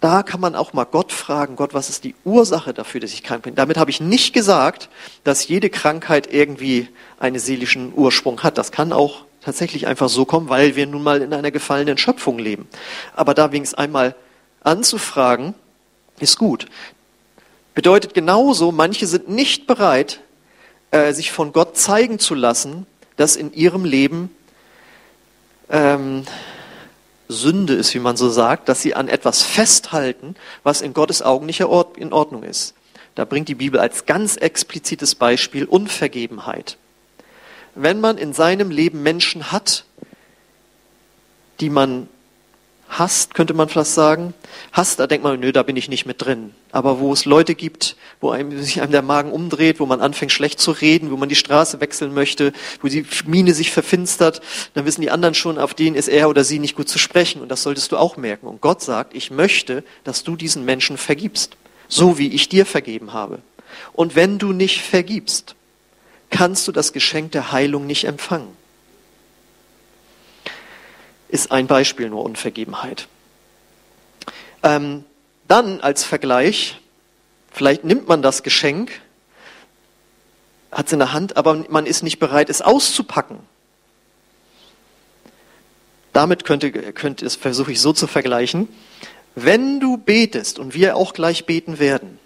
[0.00, 3.22] da kann man auch mal Gott fragen, Gott, was ist die Ursache dafür, dass ich
[3.22, 3.54] krank bin?
[3.54, 4.88] Damit habe ich nicht gesagt,
[5.24, 8.56] dass jede Krankheit irgendwie einen seelischen Ursprung hat.
[8.56, 12.38] Das kann auch tatsächlich einfach so kommen, weil wir nun mal in einer gefallenen Schöpfung
[12.38, 12.66] leben.
[13.14, 14.14] Aber da wenigstens einmal
[14.62, 15.54] anzufragen,
[16.18, 16.66] ist gut.
[17.74, 20.20] Bedeutet genauso, manche sind nicht bereit,
[20.90, 22.86] äh, sich von Gott zeigen zu lassen,
[23.16, 24.34] dass in ihrem Leben
[25.70, 26.24] ähm,
[27.30, 31.46] Sünde ist, wie man so sagt, dass sie an etwas festhalten, was in Gottes Augen
[31.46, 32.74] nicht in Ordnung ist.
[33.14, 36.76] Da bringt die Bibel als ganz explizites Beispiel Unvergebenheit.
[37.74, 39.84] Wenn man in seinem Leben Menschen hat,
[41.60, 42.08] die man
[43.00, 44.34] hasst, könnte man fast sagen.
[44.70, 46.54] Hasst, da denkt man, nö, da bin ich nicht mit drin.
[46.70, 50.30] Aber wo es Leute gibt, wo einem, sich einem der Magen umdreht, wo man anfängt
[50.30, 54.40] schlecht zu reden, wo man die Straße wechseln möchte, wo die Miene sich verfinstert,
[54.74, 57.42] dann wissen die anderen schon, auf denen ist er oder sie nicht gut zu sprechen.
[57.42, 58.46] Und das solltest du auch merken.
[58.46, 61.56] Und Gott sagt, ich möchte, dass du diesen Menschen vergibst.
[61.88, 63.40] So wie ich dir vergeben habe.
[63.92, 65.56] Und wenn du nicht vergibst,
[66.28, 68.59] kannst du das Geschenk der Heilung nicht empfangen.
[71.30, 73.08] Ist ein Beispiel nur Unvergebenheit.
[74.62, 75.04] Ähm,
[75.48, 76.80] dann als Vergleich,
[77.50, 79.00] vielleicht nimmt man das Geschenk,
[80.70, 83.38] hat es in der Hand, aber man ist nicht bereit, es auszupacken.
[86.12, 88.68] Damit könnte, könnte es versuche ich so zu vergleichen.
[89.34, 92.18] Wenn du betest und wir auch gleich beten werden,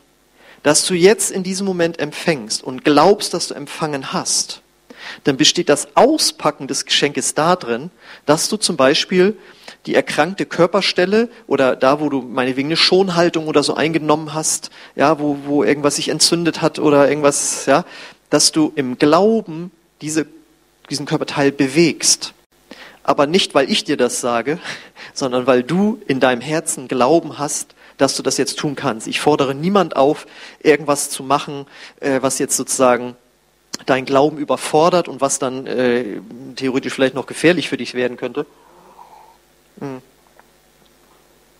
[0.62, 4.62] dass du jetzt in diesem Moment empfängst und glaubst, dass du empfangen hast,
[5.24, 7.90] dann besteht das Auspacken des Geschenkes darin,
[8.26, 9.37] dass du zum Beispiel
[9.87, 15.18] die erkrankte Körperstelle oder da, wo du meinetwegen eine Schonhaltung oder so eingenommen hast, ja,
[15.18, 17.84] wo, wo irgendwas sich entzündet hat oder irgendwas, ja,
[18.30, 20.26] dass du im Glauben diese,
[20.90, 22.32] diesen Körperteil bewegst.
[23.02, 24.58] Aber nicht, weil ich dir das sage,
[25.14, 29.06] sondern weil du in deinem Herzen Glauben hast, dass du das jetzt tun kannst.
[29.06, 30.26] Ich fordere niemand auf,
[30.60, 31.66] irgendwas zu machen,
[32.00, 33.14] äh, was jetzt sozusagen
[33.87, 36.20] dein Glauben überfordert und was dann äh,
[36.56, 38.46] theoretisch vielleicht noch gefährlich für dich werden könnte.
[39.80, 40.00] Hm.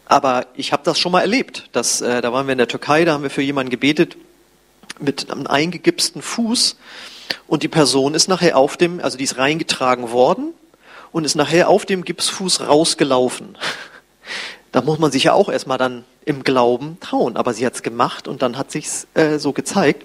[0.07, 1.69] Aber ich habe das schon mal erlebt.
[1.73, 4.17] Dass, äh, da waren wir in der Türkei, da haben wir für jemanden gebetet
[5.01, 6.77] mit einem eingegipsten Fuß
[7.47, 10.53] und die Person ist nachher auf dem, also die ist reingetragen worden
[11.13, 13.57] und ist nachher auf dem Gipsfuß rausgelaufen.
[14.73, 17.37] Da muss man sich ja auch erstmal dann im Glauben trauen.
[17.37, 20.05] Aber sie hat es gemacht und dann hat sich's äh, so gezeigt.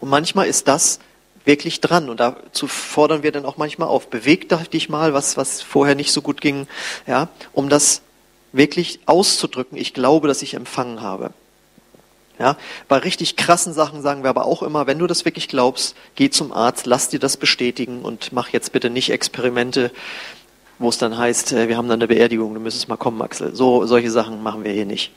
[0.00, 1.00] Und manchmal ist das
[1.44, 2.08] wirklich dran.
[2.08, 4.08] Und dazu fordern wir dann auch manchmal auf.
[4.08, 6.66] Beweg dich mal, was, was vorher nicht so gut ging,
[7.06, 8.02] ja, um das
[8.52, 9.76] wirklich auszudrücken.
[9.76, 11.30] Ich glaube, dass ich empfangen habe.
[12.38, 12.56] Ja,
[12.88, 16.30] bei richtig krassen Sachen sagen wir aber auch immer, wenn du das wirklich glaubst, geh
[16.30, 19.92] zum Arzt, lass dir das bestätigen und mach jetzt bitte nicht Experimente,
[20.80, 23.54] wo es dann heißt, äh, wir haben dann eine Beerdigung, du müsstest mal kommen, Axel.
[23.54, 25.12] So, solche Sachen machen wir hier nicht.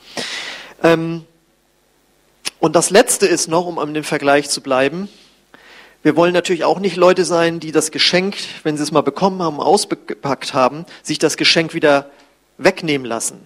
[0.83, 1.25] Ähm,
[2.59, 5.09] und das Letzte ist noch, um an dem Vergleich zu bleiben,
[6.03, 9.41] wir wollen natürlich auch nicht Leute sein, die das Geschenk, wenn sie es mal bekommen
[9.41, 12.09] haben, ausgepackt haben, sich das Geschenk wieder
[12.57, 13.45] wegnehmen lassen.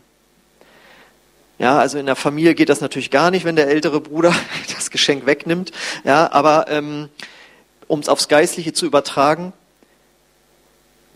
[1.57, 4.35] Ja, also in der Familie geht das natürlich gar nicht, wenn der ältere Bruder
[4.75, 5.71] das Geschenk wegnimmt.
[6.03, 7.09] Ja, aber ähm,
[7.87, 9.53] um es aufs Geistliche zu übertragen,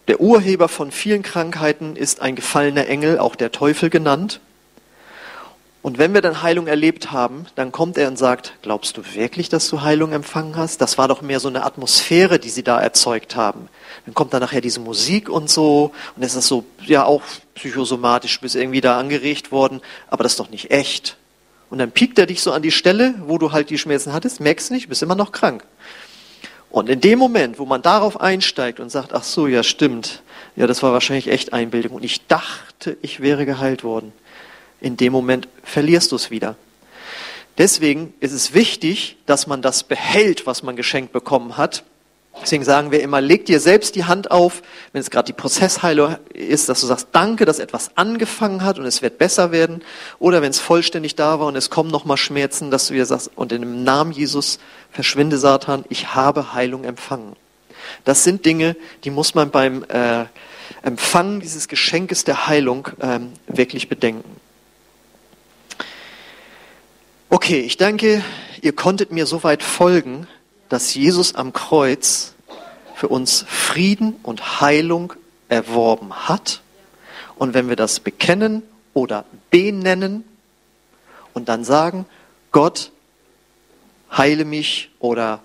[0.07, 4.39] der Urheber von vielen Krankheiten ist ein gefallener Engel, auch der Teufel genannt.
[5.85, 9.49] Und wenn wir dann Heilung erlebt haben, dann kommt er und sagt, glaubst du wirklich,
[9.49, 10.81] dass du Heilung empfangen hast?
[10.81, 13.69] Das war doch mehr so eine Atmosphäre, die sie da erzeugt haben.
[14.07, 17.21] Dann kommt dann nachher diese Musik und so, und es ist so, ja, auch
[17.53, 21.17] psychosomatisch bis irgendwie da angeregt worden, aber das ist doch nicht echt.
[21.69, 24.39] Und dann piekt er dich so an die Stelle, wo du halt die Schmerzen hattest,
[24.39, 25.63] merkst nicht, bist immer noch krank.
[26.71, 30.23] Und in dem Moment, wo man darauf einsteigt und sagt, ach so, ja stimmt,
[30.55, 34.13] ja, das war wahrscheinlich echt Einbildung und ich dachte, ich wäre geheilt worden,
[34.81, 36.55] in dem Moment verlierst du es wieder.
[37.57, 41.83] Deswegen ist es wichtig, dass man das behält, was man geschenkt bekommen hat,
[42.41, 44.61] Deswegen sagen wir immer, leg dir selbst die Hand auf,
[44.91, 48.85] wenn es gerade die Prozessheilung ist, dass du sagst, danke, dass etwas angefangen hat und
[48.85, 49.81] es wird besser werden.
[50.19, 53.31] Oder wenn es vollständig da war und es kommen nochmal Schmerzen, dass du dir sagst,
[53.35, 54.59] und in dem Namen Jesus
[54.91, 57.35] verschwinde Satan, ich habe Heilung empfangen.
[58.03, 60.25] Das sind Dinge, die muss man beim äh,
[60.81, 64.29] Empfangen dieses Geschenkes der Heilung ähm, wirklich bedenken.
[67.27, 68.23] Okay, ich denke,
[68.61, 70.27] ihr konntet mir soweit folgen,
[70.69, 72.35] dass Jesus am Kreuz
[72.93, 75.13] für uns Frieden und Heilung
[75.49, 76.61] erworben hat.
[77.35, 78.61] Und wenn wir das bekennen
[78.93, 80.23] oder benennen
[81.33, 82.05] und dann sagen,
[82.51, 82.91] Gott,
[84.15, 85.41] heile mich oder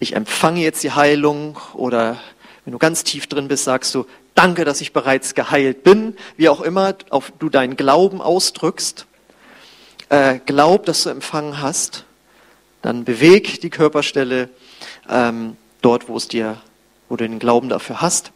[0.00, 2.18] ich empfange jetzt die Heilung oder
[2.64, 6.48] wenn du ganz tief drin bist, sagst du, danke, dass ich bereits geheilt bin, wie
[6.48, 6.94] auch immer
[7.38, 9.06] du deinen Glauben ausdrückst,
[10.12, 12.04] äh, glaub, dass du empfangen hast
[12.82, 14.48] dann beweg die Körperstelle
[15.08, 16.60] ähm, dort, wo es dir,
[17.08, 18.32] wo du den Glauben dafür hast.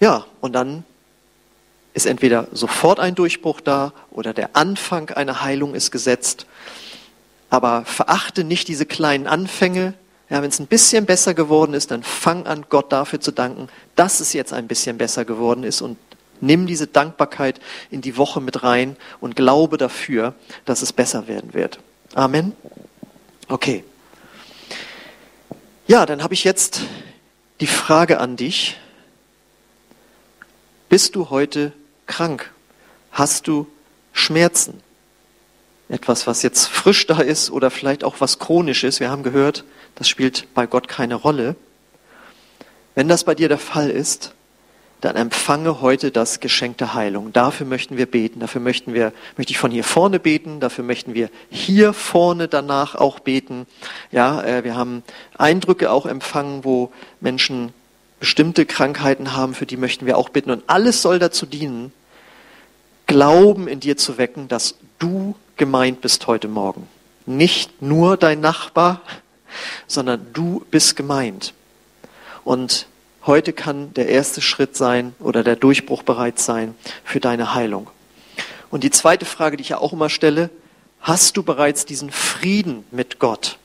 [0.00, 0.84] Ja, und dann
[1.94, 6.46] ist entweder sofort ein Durchbruch da oder der Anfang einer Heilung ist gesetzt.
[7.48, 9.94] Aber verachte nicht diese kleinen Anfänge.
[10.28, 13.68] Ja, wenn es ein bisschen besser geworden ist, dann fang an, Gott dafür zu danken,
[13.94, 15.98] dass es jetzt ein bisschen besser geworden ist und
[16.42, 21.54] nimm diese Dankbarkeit in die Woche mit rein und glaube dafür, dass es besser werden
[21.54, 21.78] wird.
[22.14, 22.52] Amen.
[23.48, 23.84] Okay.
[25.86, 26.82] Ja, dann habe ich jetzt
[27.60, 28.78] die Frage an dich.
[30.88, 31.72] Bist du heute
[32.06, 32.50] krank?
[33.10, 33.66] Hast du
[34.12, 34.80] Schmerzen?
[35.88, 39.00] Etwas, was jetzt frisch da ist oder vielleicht auch was chronisch ist.
[39.00, 41.56] Wir haben gehört, das spielt bei Gott keine Rolle.
[42.94, 44.32] Wenn das bei dir der Fall ist,
[45.02, 47.32] dann empfange heute das Geschenk der Heilung.
[47.32, 48.38] Dafür möchten wir beten.
[48.38, 50.60] Dafür möchten wir, möchte ich von hier vorne beten.
[50.60, 53.66] Dafür möchten wir hier vorne danach auch beten.
[54.12, 55.02] Ja, äh, wir haben
[55.36, 57.72] Eindrücke auch empfangen, wo Menschen
[58.20, 60.52] bestimmte Krankheiten haben, für die möchten wir auch bitten.
[60.52, 61.92] Und alles soll dazu dienen,
[63.08, 66.88] Glauben in dir zu wecken, dass du gemeint bist heute Morgen.
[67.26, 69.00] Nicht nur dein Nachbar,
[69.88, 71.54] sondern du bist gemeint.
[72.44, 72.86] Und
[73.26, 77.88] heute kann der erste Schritt sein oder der Durchbruch bereit sein für deine Heilung.
[78.70, 80.50] Und die zweite Frage, die ich ja auch immer stelle,
[81.00, 83.58] hast du bereits diesen Frieden mit Gott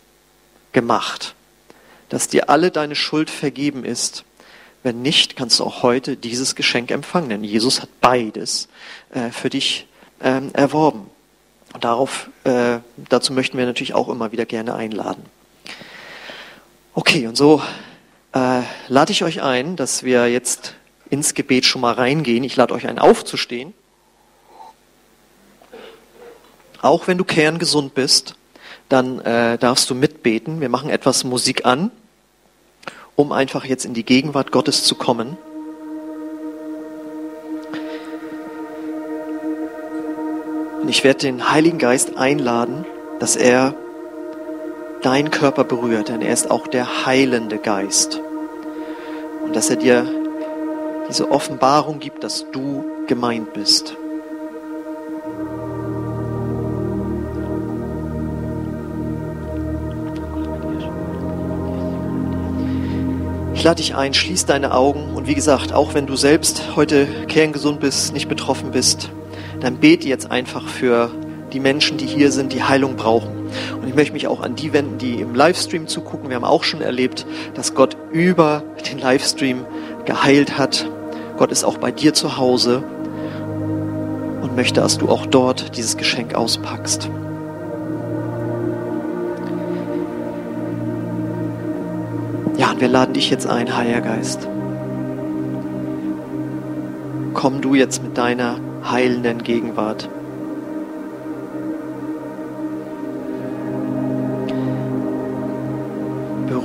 [0.74, 1.36] gemacht,
[2.10, 4.26] dass dir alle deine Schuld vergeben ist?
[4.84, 8.67] Wenn nicht, kannst du auch heute dieses Geschenk empfangen, denn Jesus hat beides
[9.12, 9.88] äh, für dich
[10.22, 11.10] ähm, erworben.
[11.74, 15.24] Und darauf, äh, dazu möchten wir natürlich auch immer wieder gerne einladen.
[16.93, 17.62] Okay, und so
[18.38, 20.76] äh, lade ich euch ein, dass wir jetzt
[21.10, 22.43] ins Gebet schon mal reingehen.
[22.43, 23.73] Ich lade euch ein, aufzustehen.
[26.82, 28.36] Auch wenn du kerngesund bist,
[28.89, 30.62] dann äh, darfst du mitbeten.
[30.62, 31.91] Wir machen etwas Musik an,
[33.15, 35.38] um einfach jetzt in die Gegenwart Gottes zu kommen.
[40.82, 42.86] Und ich werde den Heiligen Geist einladen,
[43.19, 43.73] dass er
[45.02, 48.21] deinen Körper berührt, denn er ist auch der heilende Geist.
[49.48, 50.06] Und dass er dir
[51.10, 53.96] diese Offenbarung gibt, dass du gemeint bist.
[63.56, 67.08] Ich lade dich ein, schließ deine Augen und wie gesagt, auch wenn du selbst heute
[67.28, 69.10] kerngesund bist, nicht betroffen bist,
[69.62, 71.10] dann bete jetzt einfach für
[71.54, 73.37] die Menschen, die hier sind, die Heilung brauchen.
[73.82, 76.30] Und ich möchte mich auch an die wenden, die im Livestream zugucken.
[76.30, 79.66] Wir haben auch schon erlebt, dass Gott über den Livestream
[80.06, 80.90] geheilt hat.
[81.38, 82.84] Gott ist auch bei dir zu Hause
[84.42, 87.10] und möchte, dass du auch dort dieses Geschenk auspackst.
[92.58, 94.48] Ja, und wir laden dich jetzt ein, Heiliger Geist.
[97.36, 100.10] Komm du jetzt mit deiner heilenden Gegenwart.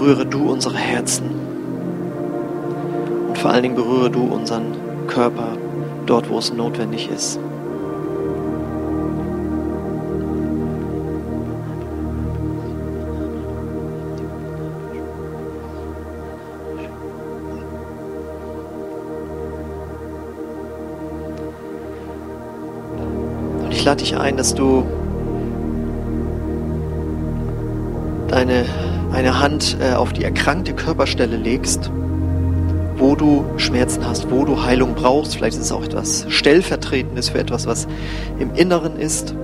[0.02, 1.30] Berühre du unsere Herzen
[3.28, 4.74] und vor allen Dingen berühre du unseren
[5.06, 5.56] Körper
[6.06, 7.38] dort, wo es notwendig ist.
[23.70, 24.84] ich lade dich ein, dass du
[28.26, 28.64] deine
[29.12, 31.90] eine Hand äh, auf die erkrankte Körperstelle legst,
[32.96, 35.36] wo du Schmerzen hast, wo du Heilung brauchst.
[35.36, 37.86] Vielleicht ist es auch etwas Stellvertretendes für etwas, was
[38.38, 39.34] im Inneren ist.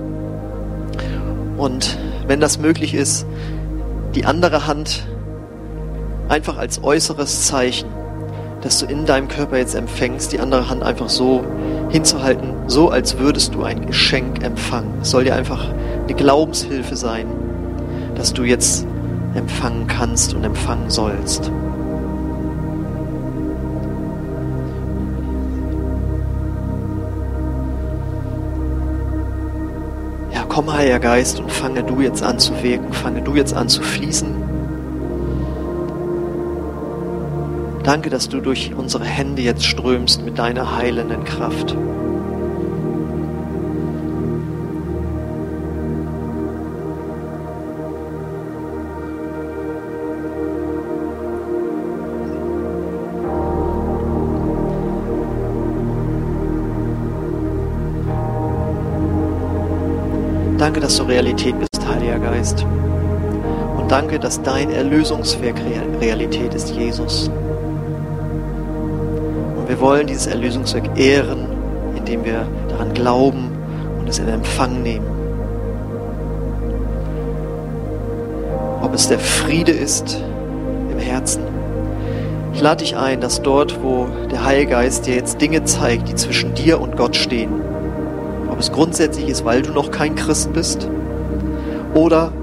[1.57, 3.25] Und wenn das möglich ist,
[4.15, 5.05] die andere Hand
[6.29, 7.89] einfach als äußeres Zeichen,
[8.61, 11.43] dass du in deinem Körper jetzt empfängst, die andere Hand einfach so
[11.89, 14.99] hinzuhalten, so als würdest du ein Geschenk empfangen.
[15.01, 17.27] Es soll dir einfach eine Glaubenshilfe sein,
[18.15, 18.85] dass du jetzt
[19.33, 21.51] empfangen kannst und empfangen sollst.
[30.33, 33.69] Ja, komm, Heiliger Geist, und fange du jetzt an zu wirken, fange du jetzt an
[33.69, 34.49] zu fließen.
[37.83, 41.75] Danke, dass du durch unsere Hände jetzt strömst mit deiner heilenden Kraft.
[60.89, 62.65] Dass du Realität bist, Heiliger Geist.
[63.77, 65.61] Und danke, dass dein Erlösungswerk
[66.01, 67.29] Realität ist, Jesus.
[69.55, 71.45] Und wir wollen dieses Erlösungswerk ehren,
[71.95, 73.51] indem wir daran glauben
[73.99, 75.05] und es in Empfang nehmen.
[78.81, 80.19] Ob es der Friede ist
[80.91, 81.43] im Herzen.
[82.55, 86.15] Ich lade dich ein, dass dort, wo der Heilige Geist dir jetzt Dinge zeigt, die
[86.15, 87.61] zwischen dir und Gott stehen,
[88.59, 90.85] ob es grundsätzlich ist, weil du noch kein Christ bist
[91.93, 92.33] oder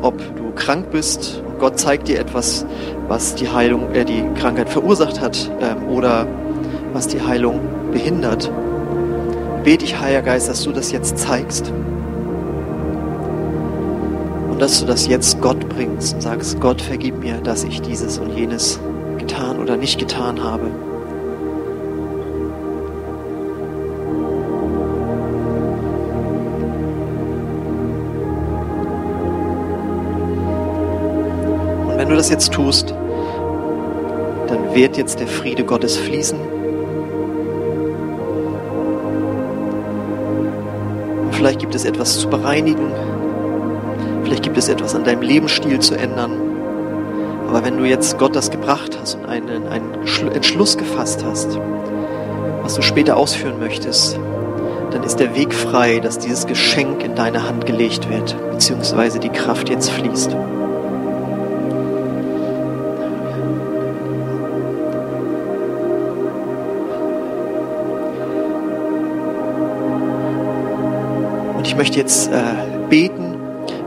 [0.00, 2.64] ob du krank bist und Gott zeigt dir etwas,
[3.08, 6.26] was die Heilung, äh, die Krankheit verursacht hat ähm, oder
[6.94, 7.60] was die Heilung
[7.92, 8.50] behindert.
[9.64, 11.70] Bete ich, Heiliger Geist, dass du das jetzt zeigst
[14.50, 18.16] und dass du das jetzt Gott bringst und sagst, Gott, vergib mir, dass ich dieses
[18.16, 18.80] und jenes
[19.18, 20.70] getan oder nicht getan habe.
[32.06, 36.38] Wenn du das jetzt tust, dann wird jetzt der Friede Gottes fließen.
[41.24, 42.92] Und vielleicht gibt es etwas zu bereinigen.
[44.22, 46.30] Vielleicht gibt es etwas an deinem Lebensstil zu ändern.
[47.48, 49.94] Aber wenn du jetzt Gott das gebracht hast und einen, einen
[50.32, 51.58] Entschluss gefasst hast,
[52.62, 54.16] was du später ausführen möchtest,
[54.92, 59.30] dann ist der Weg frei, dass dieses Geschenk in deine Hand gelegt wird, beziehungsweise die
[59.30, 60.36] Kraft jetzt fließt.
[71.76, 72.40] Ich möchte jetzt äh,
[72.88, 73.36] beten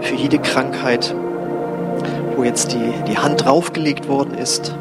[0.01, 1.15] für jede Krankheit,
[2.35, 4.75] wo jetzt die, die Hand draufgelegt worden ist.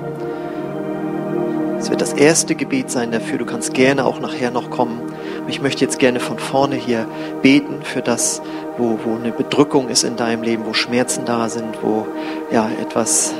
[1.78, 3.38] Es wird das erste Gebet sein dafür.
[3.38, 5.00] Du kannst gerne auch nachher noch kommen.
[5.48, 7.06] Ich möchte jetzt gerne von vorne hier
[7.40, 8.42] beten für das,
[8.76, 12.06] wo, wo eine Bedrückung ist in deinem Leben, wo Schmerzen da sind, wo
[12.52, 13.32] ja etwas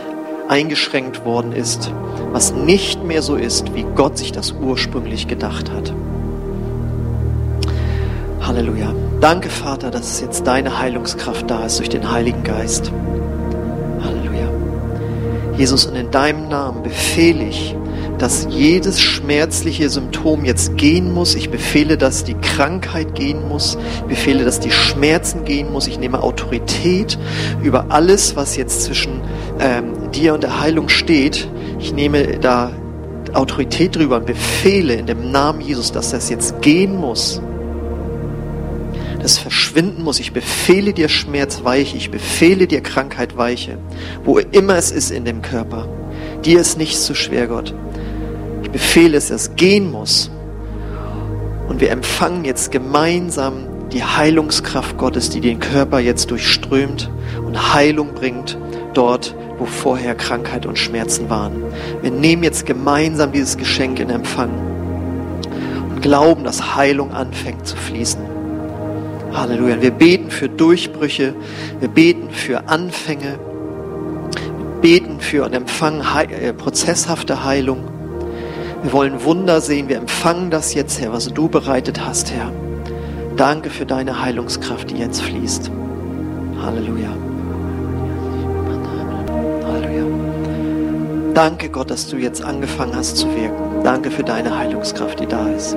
[0.49, 1.93] eingeschränkt worden ist,
[2.33, 5.93] was nicht mehr so ist, wie Gott sich das ursprünglich gedacht hat.
[8.41, 8.95] Halleluja.
[9.21, 12.93] Danke, Vater, dass jetzt deine Heilungskraft da ist durch den Heiligen Geist.
[14.01, 14.49] Halleluja.
[15.57, 17.75] Jesus, und in deinem Namen befehle ich,
[18.19, 21.35] dass jedes schmerzliche Symptom jetzt gehen muss.
[21.35, 23.77] Ich befehle, dass die Krankheit gehen muss.
[24.03, 25.89] Ich befehle, dass die Schmerzen gehen muss.
[25.89, 27.19] Ich nehme Autorität
[27.61, 29.21] über alles, was jetzt zwischen
[29.59, 31.49] ähm, dir und der Heilung steht.
[31.81, 32.71] Ich nehme da
[33.33, 37.43] Autorität drüber und befehle in dem Namen Jesus, dass das jetzt gehen muss.
[39.21, 40.21] Das verschwinden muss.
[40.21, 41.97] Ich befehle dir Schmerz weiche.
[41.97, 43.79] Ich befehle dir Krankheit weiche.
[44.25, 45.89] Wo immer es ist in dem Körper.
[46.45, 47.75] Dir ist nichts zu schwer, Gott.
[48.63, 50.31] Ich befehle es, dass es gehen muss.
[51.69, 57.11] Und wir empfangen jetzt gemeinsam die Heilungskraft Gottes, die den Körper jetzt durchströmt
[57.45, 58.59] und Heilung bringt
[58.95, 61.63] dort, wo vorher Krankheit und Schmerzen waren.
[62.03, 64.51] Wir nehmen jetzt gemeinsam dieses Geschenk in Empfang
[65.91, 68.28] und glauben, dass Heilung anfängt zu fließen.
[69.33, 69.81] Halleluja.
[69.83, 71.35] Wir beten für Durchbrüche,
[71.81, 73.39] wir beten für Anfänge,
[74.59, 77.85] wir beten für und empfangen äh, prozesshafte Heilung.
[78.83, 79.89] Wir wollen Wunder sehen.
[79.89, 82.53] Wir empfangen das jetzt, Herr, was du bereitet hast, Herr.
[83.37, 85.71] Danke für deine Heilungskraft, die jetzt fließt.
[86.63, 87.11] Halleluja.
[89.65, 90.05] Halleluja.
[91.35, 93.83] Danke, Gott, dass du jetzt angefangen hast zu wirken.
[93.85, 95.77] Danke für deine Heilungskraft, die da ist.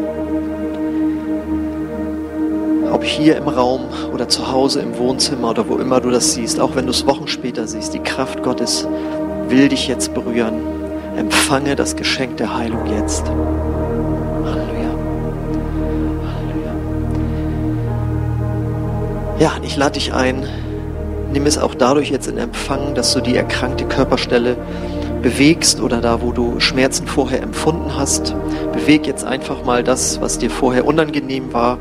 [2.92, 6.60] Ob hier im Raum oder zu Hause im Wohnzimmer oder wo immer du das siehst,
[6.60, 8.86] auch wenn du es Wochen später siehst, die Kraft Gottes
[9.48, 10.56] will dich jetzt berühren.
[11.16, 13.26] Empfange das Geschenk der Heilung jetzt.
[14.46, 14.92] Halleluja.
[16.36, 16.74] Halleluja.
[19.40, 20.46] Ja, ich lade dich ein,
[21.32, 24.58] nimm es auch dadurch jetzt in Empfang, dass du die erkrankte Körperstelle
[25.22, 28.36] bewegst oder da, wo du Schmerzen vorher empfunden hast.
[28.74, 31.78] Beweg jetzt einfach mal das, was dir vorher unangenehm war,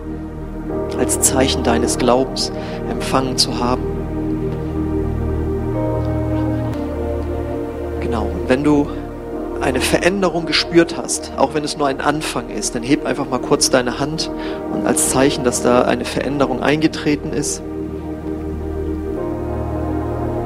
[1.01, 2.53] als Zeichen deines Glaubens
[2.91, 3.83] empfangen zu haben.
[8.03, 8.87] Genau, und wenn du
[9.63, 13.41] eine Veränderung gespürt hast, auch wenn es nur ein Anfang ist, dann heb einfach mal
[13.41, 14.31] kurz deine Hand
[14.73, 17.63] und als Zeichen, dass da eine Veränderung eingetreten ist.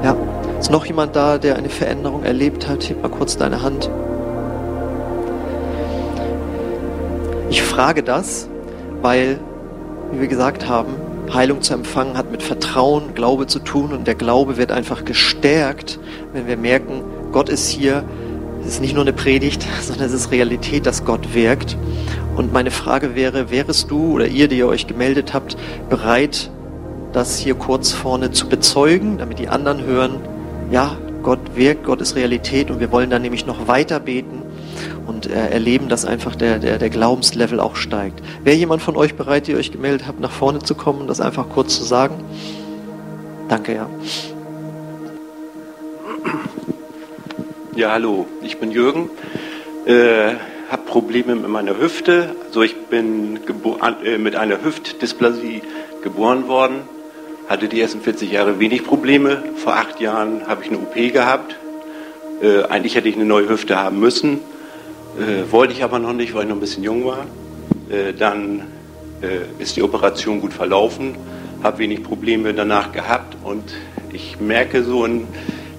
[0.04, 0.16] Ja,
[0.60, 2.88] ist noch jemand da, der eine Veränderung erlebt hat?
[2.88, 3.90] Heb mal kurz deine Hand.
[7.50, 8.48] Ich frage das,
[9.02, 9.38] weil,
[10.14, 10.94] wie wir gesagt haben,
[11.32, 15.98] Heilung zu empfangen hat mit Vertrauen, Glaube zu tun und der Glaube wird einfach gestärkt,
[16.32, 17.02] wenn wir merken,
[17.32, 18.04] Gott ist hier,
[18.60, 21.76] es ist nicht nur eine Predigt, sondern es ist Realität, dass Gott wirkt.
[22.36, 25.56] Und meine Frage wäre, wärest du oder ihr, die ihr euch gemeldet habt,
[25.88, 26.50] bereit,
[27.12, 30.16] das hier kurz vorne zu bezeugen, damit die anderen hören,
[30.70, 34.43] ja, Gott wirkt, Gott ist Realität und wir wollen dann nämlich noch weiter beten
[35.26, 38.22] äh, erleben, dass einfach der, der, der Glaubenslevel auch steigt.
[38.42, 41.20] Wäre jemand von euch bereit, die euch gemeldet habt, nach vorne zu kommen und das
[41.20, 42.16] einfach kurz zu sagen?
[43.48, 43.88] Danke, ja.
[47.76, 49.10] Ja, hallo, ich bin Jürgen,
[49.84, 50.34] äh,
[50.70, 52.36] habe Probleme mit meiner Hüfte.
[52.46, 53.40] Also ich bin
[54.04, 55.62] äh, mit einer Hüftdysplasie
[56.02, 56.82] geboren worden,
[57.48, 59.42] hatte die ersten 40 Jahre wenig Probleme.
[59.56, 61.56] Vor acht Jahren habe ich eine OP gehabt.
[62.42, 64.40] Äh, eigentlich hätte ich eine neue Hüfte haben müssen,
[65.18, 67.26] äh, wollte ich aber noch nicht, weil ich noch ein bisschen jung war.
[67.90, 68.62] Äh, dann
[69.22, 71.16] äh, ist die Operation gut verlaufen,
[71.62, 73.74] habe wenig Probleme danach gehabt und
[74.12, 75.26] ich merke so in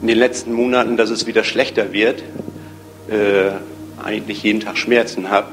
[0.06, 2.22] in den letzten Monaten, dass es wieder schlechter wird,
[3.10, 3.52] äh,
[4.04, 5.48] eigentlich jeden Tag Schmerzen habe.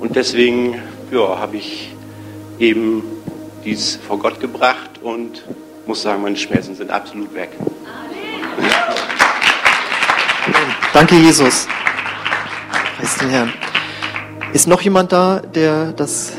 [0.00, 1.94] Und deswegen ja, habe ich
[2.58, 3.02] eben
[3.64, 5.44] dies vor Gott gebracht und
[5.86, 7.50] muss sagen, meine Schmerzen sind absolut weg.
[10.92, 11.66] Danke, Jesus.
[13.00, 13.52] Preis den Herrn.
[14.52, 16.34] Ist noch jemand da, der das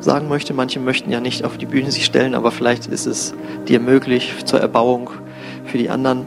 [0.00, 0.52] sagen möchte?
[0.52, 3.32] Manche möchten ja nicht auf die Bühne sich stellen, aber vielleicht ist es
[3.66, 5.08] dir möglich zur Erbauung
[5.64, 6.26] für die anderen.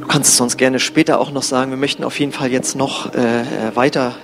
[0.00, 1.70] Du kannst es sonst gerne später auch noch sagen.
[1.70, 4.14] Wir möchten auf jeden Fall jetzt noch äh, äh weiter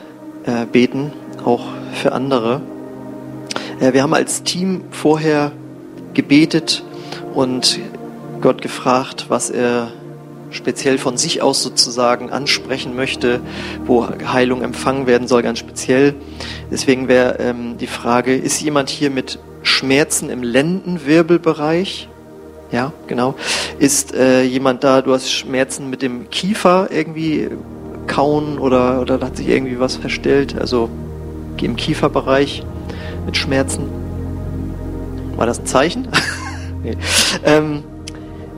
[0.45, 1.13] äh, beten,
[1.45, 2.63] auch für andere.
[3.81, 5.53] Äh, wir haben als Team vorher
[6.15, 6.85] gebetet
[7.35, 7.81] und
[8.41, 9.93] Gott gefragt, was er
[10.51, 13.41] speziell von sich aus sozusagen ansprechen möchte,
[13.85, 16.15] wo Heilung empfangen werden soll, ganz speziell.
[16.71, 22.09] Deswegen wäre ähm, die Frage, ist jemand hier mit Schmerzen im Lendenwirbelbereich?
[22.73, 23.35] Ja, genau.
[23.79, 27.49] Ist äh, jemand da, du hast Schmerzen mit dem Kiefer irgendwie
[28.07, 30.57] kauen oder, oder hat sich irgendwie was verstellt?
[30.59, 30.89] Also
[31.61, 32.63] im Kieferbereich
[33.27, 33.89] mit Schmerzen.
[35.37, 36.09] War das ein Zeichen?
[36.83, 36.97] nee.
[37.45, 37.83] ähm,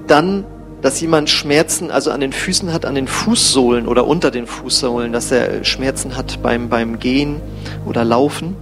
[0.06, 0.44] dann
[0.82, 5.12] dass jemand Schmerzen, also an den Füßen hat, an den Fußsohlen oder unter den Fußsohlen,
[5.12, 7.40] dass er Schmerzen hat beim, beim Gehen
[7.86, 8.56] oder Laufen.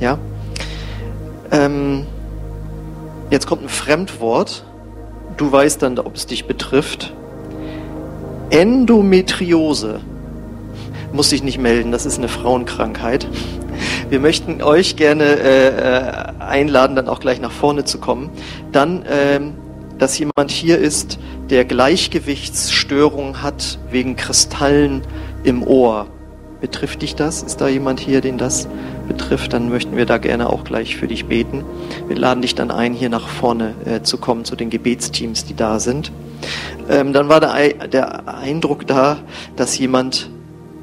[0.00, 0.18] Ja.
[1.52, 2.06] Ähm,
[3.30, 4.64] jetzt kommt ein Fremdwort.
[5.36, 7.12] Du weißt dann, ob es dich betrifft.
[8.50, 10.00] Endometriose.
[11.12, 13.28] Muss ich nicht melden, das ist eine Frauenkrankheit.
[14.08, 18.30] Wir möchten euch gerne äh, äh einladen, dann auch gleich nach vorne zu kommen.
[18.72, 19.54] Dann ähm,
[20.02, 25.02] dass jemand hier ist, der Gleichgewichtsstörungen hat wegen Kristallen
[25.44, 26.08] im Ohr.
[26.60, 27.44] Betrifft dich das?
[27.44, 28.66] Ist da jemand hier, den das
[29.06, 29.52] betrifft?
[29.52, 31.62] Dann möchten wir da gerne auch gleich für dich beten.
[32.08, 35.54] Wir laden dich dann ein, hier nach vorne äh, zu kommen zu den Gebetsteams, die
[35.54, 36.10] da sind.
[36.90, 39.18] Ähm, dann war der, der, Eindruck da,
[39.54, 40.30] dass jemand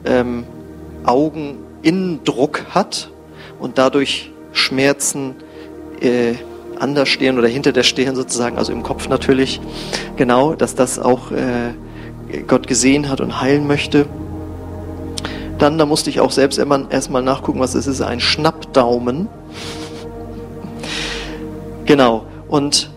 [0.06, 0.46] ähm,
[1.04, 3.12] Augeninnendruck hat
[3.60, 5.36] und dadurch Schmerzen
[6.00, 6.36] äh,
[6.80, 9.60] an der Stirn oder hinter der Stirn sozusagen, also im Kopf natürlich,
[10.16, 11.74] genau, dass das auch äh,
[12.48, 14.06] Gott gesehen hat und heilen möchte.
[15.58, 19.28] Dann, da musste ich auch selbst erstmal nachgucken, was es ist, ein Schnappdaumen.
[21.86, 22.26] Genau.
[22.48, 22.90] Und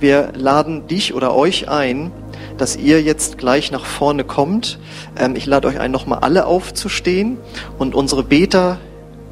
[0.00, 2.12] wir laden dich oder euch ein,
[2.56, 4.78] dass ihr jetzt gleich nach vorne kommt.
[5.18, 7.38] Ähm, ich lade euch ein, nochmal alle aufzustehen
[7.78, 8.78] und unsere Beter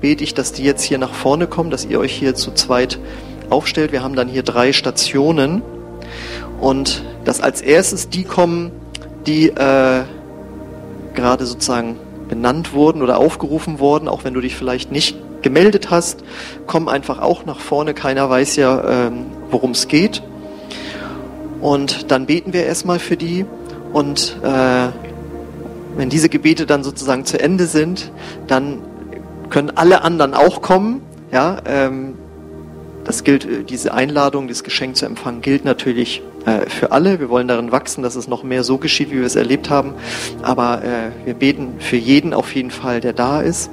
[0.00, 2.98] bete ich, dass die jetzt hier nach vorne kommen, dass ihr euch hier zu zweit
[3.51, 3.92] aufstellt.
[3.92, 5.62] Wir haben dann hier drei Stationen
[6.61, 8.70] und dass als erstes die kommen,
[9.26, 10.03] die äh,
[11.14, 11.96] gerade sozusagen
[12.28, 16.22] benannt wurden oder aufgerufen wurden, auch wenn du dich vielleicht nicht gemeldet hast,
[16.66, 17.94] komm einfach auch nach vorne.
[17.94, 20.22] Keiner weiß ja, ähm, worum es geht.
[21.61, 23.44] Und dann beten wir erstmal für die
[23.92, 24.88] und äh,
[25.96, 28.12] wenn diese Gebete dann sozusagen zu Ende sind,
[28.46, 28.78] dann
[29.51, 31.03] können alle anderen auch kommen.
[31.32, 32.14] Ja, ähm,
[33.05, 37.20] das gilt, äh, diese Einladung, dieses Geschenk zu empfangen, gilt natürlich äh, für alle.
[37.20, 39.94] Wir wollen darin wachsen, dass es noch mehr so geschieht, wie wir es erlebt haben.
[40.42, 43.70] Aber äh, wir beten für jeden auf jeden Fall, der da ist.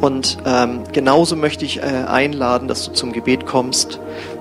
[0.00, 4.00] Und ähm, genauso möchte ich äh, einladen, dass du zum Gebet kommst,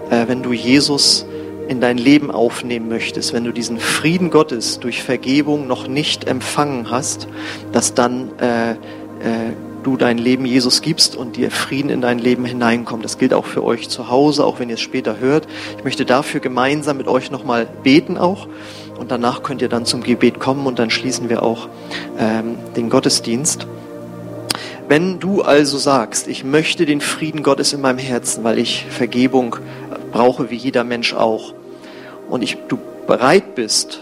[0.10, 1.26] wenn du Jesus
[1.68, 6.91] in dein Leben aufnehmen möchtest, wenn du diesen Frieden Gottes durch Vergebung noch nicht empfangen
[6.91, 7.28] hast,
[7.72, 8.76] dass dann äh, äh,
[9.84, 13.03] du dein Leben Jesus gibst und dir Frieden in dein Leben hineinkommt.
[13.03, 15.47] Das gilt auch für euch zu Hause, auch wenn ihr es später hört.
[15.77, 18.47] Ich möchte dafür gemeinsam mit euch nochmal beten auch.
[18.97, 21.67] Und danach könnt ihr dann zum Gebet kommen und dann schließen wir auch
[22.17, 23.67] ähm, den Gottesdienst.
[24.88, 29.55] Wenn du also sagst, ich möchte den Frieden Gottes in meinem Herzen, weil ich Vergebung
[30.11, 31.53] brauche, wie jeder Mensch auch,
[32.29, 32.77] und ich, du
[33.07, 34.01] bereit bist,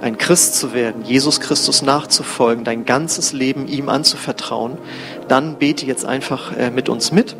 [0.00, 4.78] ein Christ zu werden, Jesus Christus nachzufolgen, dein ganzes Leben ihm anzuvertrauen,
[5.28, 7.36] dann bete jetzt einfach äh, mit uns mit.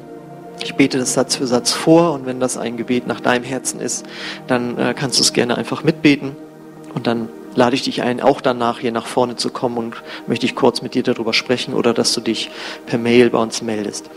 [0.63, 3.81] Ich bete das Satz für Satz vor und wenn das ein Gebet nach deinem Herzen
[3.81, 4.07] ist,
[4.47, 6.35] dann äh, kannst du es gerne einfach mitbeten
[6.95, 10.47] und dann lade ich dich ein, auch danach hier nach vorne zu kommen und möchte
[10.47, 12.51] ich kurz mit dir darüber sprechen oder dass du dich
[12.87, 14.11] per Mail bei uns meldest.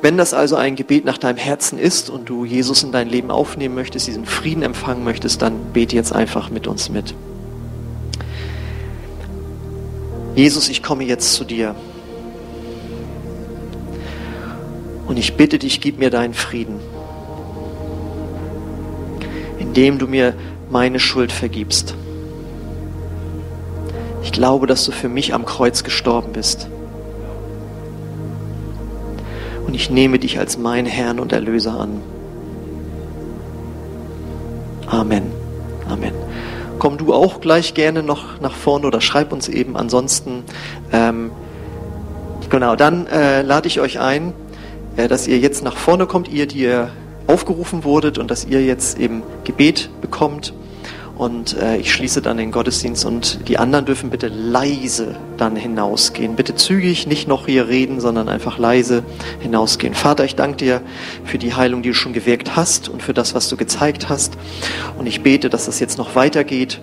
[0.00, 3.30] Wenn das also ein Gebet nach deinem Herzen ist und du Jesus in dein Leben
[3.30, 7.14] aufnehmen möchtest, diesen Frieden empfangen möchtest, dann bete jetzt einfach mit uns mit.
[10.38, 11.74] Jesus, ich komme jetzt zu dir.
[15.08, 16.78] Und ich bitte dich, gib mir deinen Frieden,
[19.58, 20.34] indem du mir
[20.70, 21.96] meine Schuld vergibst.
[24.22, 26.68] Ich glaube, dass du für mich am Kreuz gestorben bist.
[29.66, 32.00] Und ich nehme dich als mein Herrn und Erlöser an.
[34.86, 35.37] Amen.
[36.78, 39.76] Komm du auch gleich gerne noch nach vorne oder schreib uns eben.
[39.76, 40.44] Ansonsten,
[40.92, 41.30] ähm,
[42.50, 44.32] genau, dann äh, lade ich euch ein,
[44.96, 46.90] äh, dass ihr jetzt nach vorne kommt, ihr, die ihr
[47.26, 50.54] aufgerufen wurdet und dass ihr jetzt eben Gebet bekommt.
[51.18, 56.36] Und äh, ich schließe dann den Gottesdienst und die anderen dürfen bitte leise dann hinausgehen.
[56.36, 59.02] Bitte zügig, nicht noch hier reden, sondern einfach leise
[59.40, 59.94] hinausgehen.
[59.94, 60.80] Vater, ich danke dir
[61.24, 64.38] für die Heilung, die du schon gewirkt hast und für das, was du gezeigt hast.
[64.96, 66.80] Und ich bete, dass das jetzt noch weitergeht.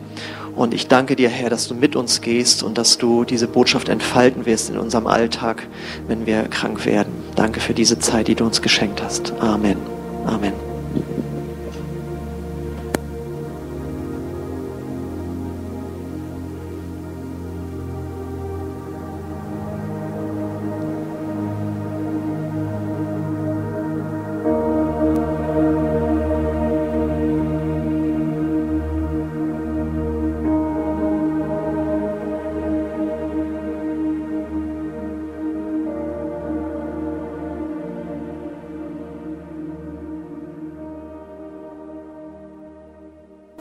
[0.54, 3.90] Und ich danke dir, Herr, dass du mit uns gehst und dass du diese Botschaft
[3.90, 5.68] entfalten wirst in unserem Alltag,
[6.08, 7.14] wenn wir krank werden.
[7.36, 9.34] Danke für diese Zeit, die du uns geschenkt hast.
[9.40, 9.78] Amen.
[10.26, 10.74] Amen.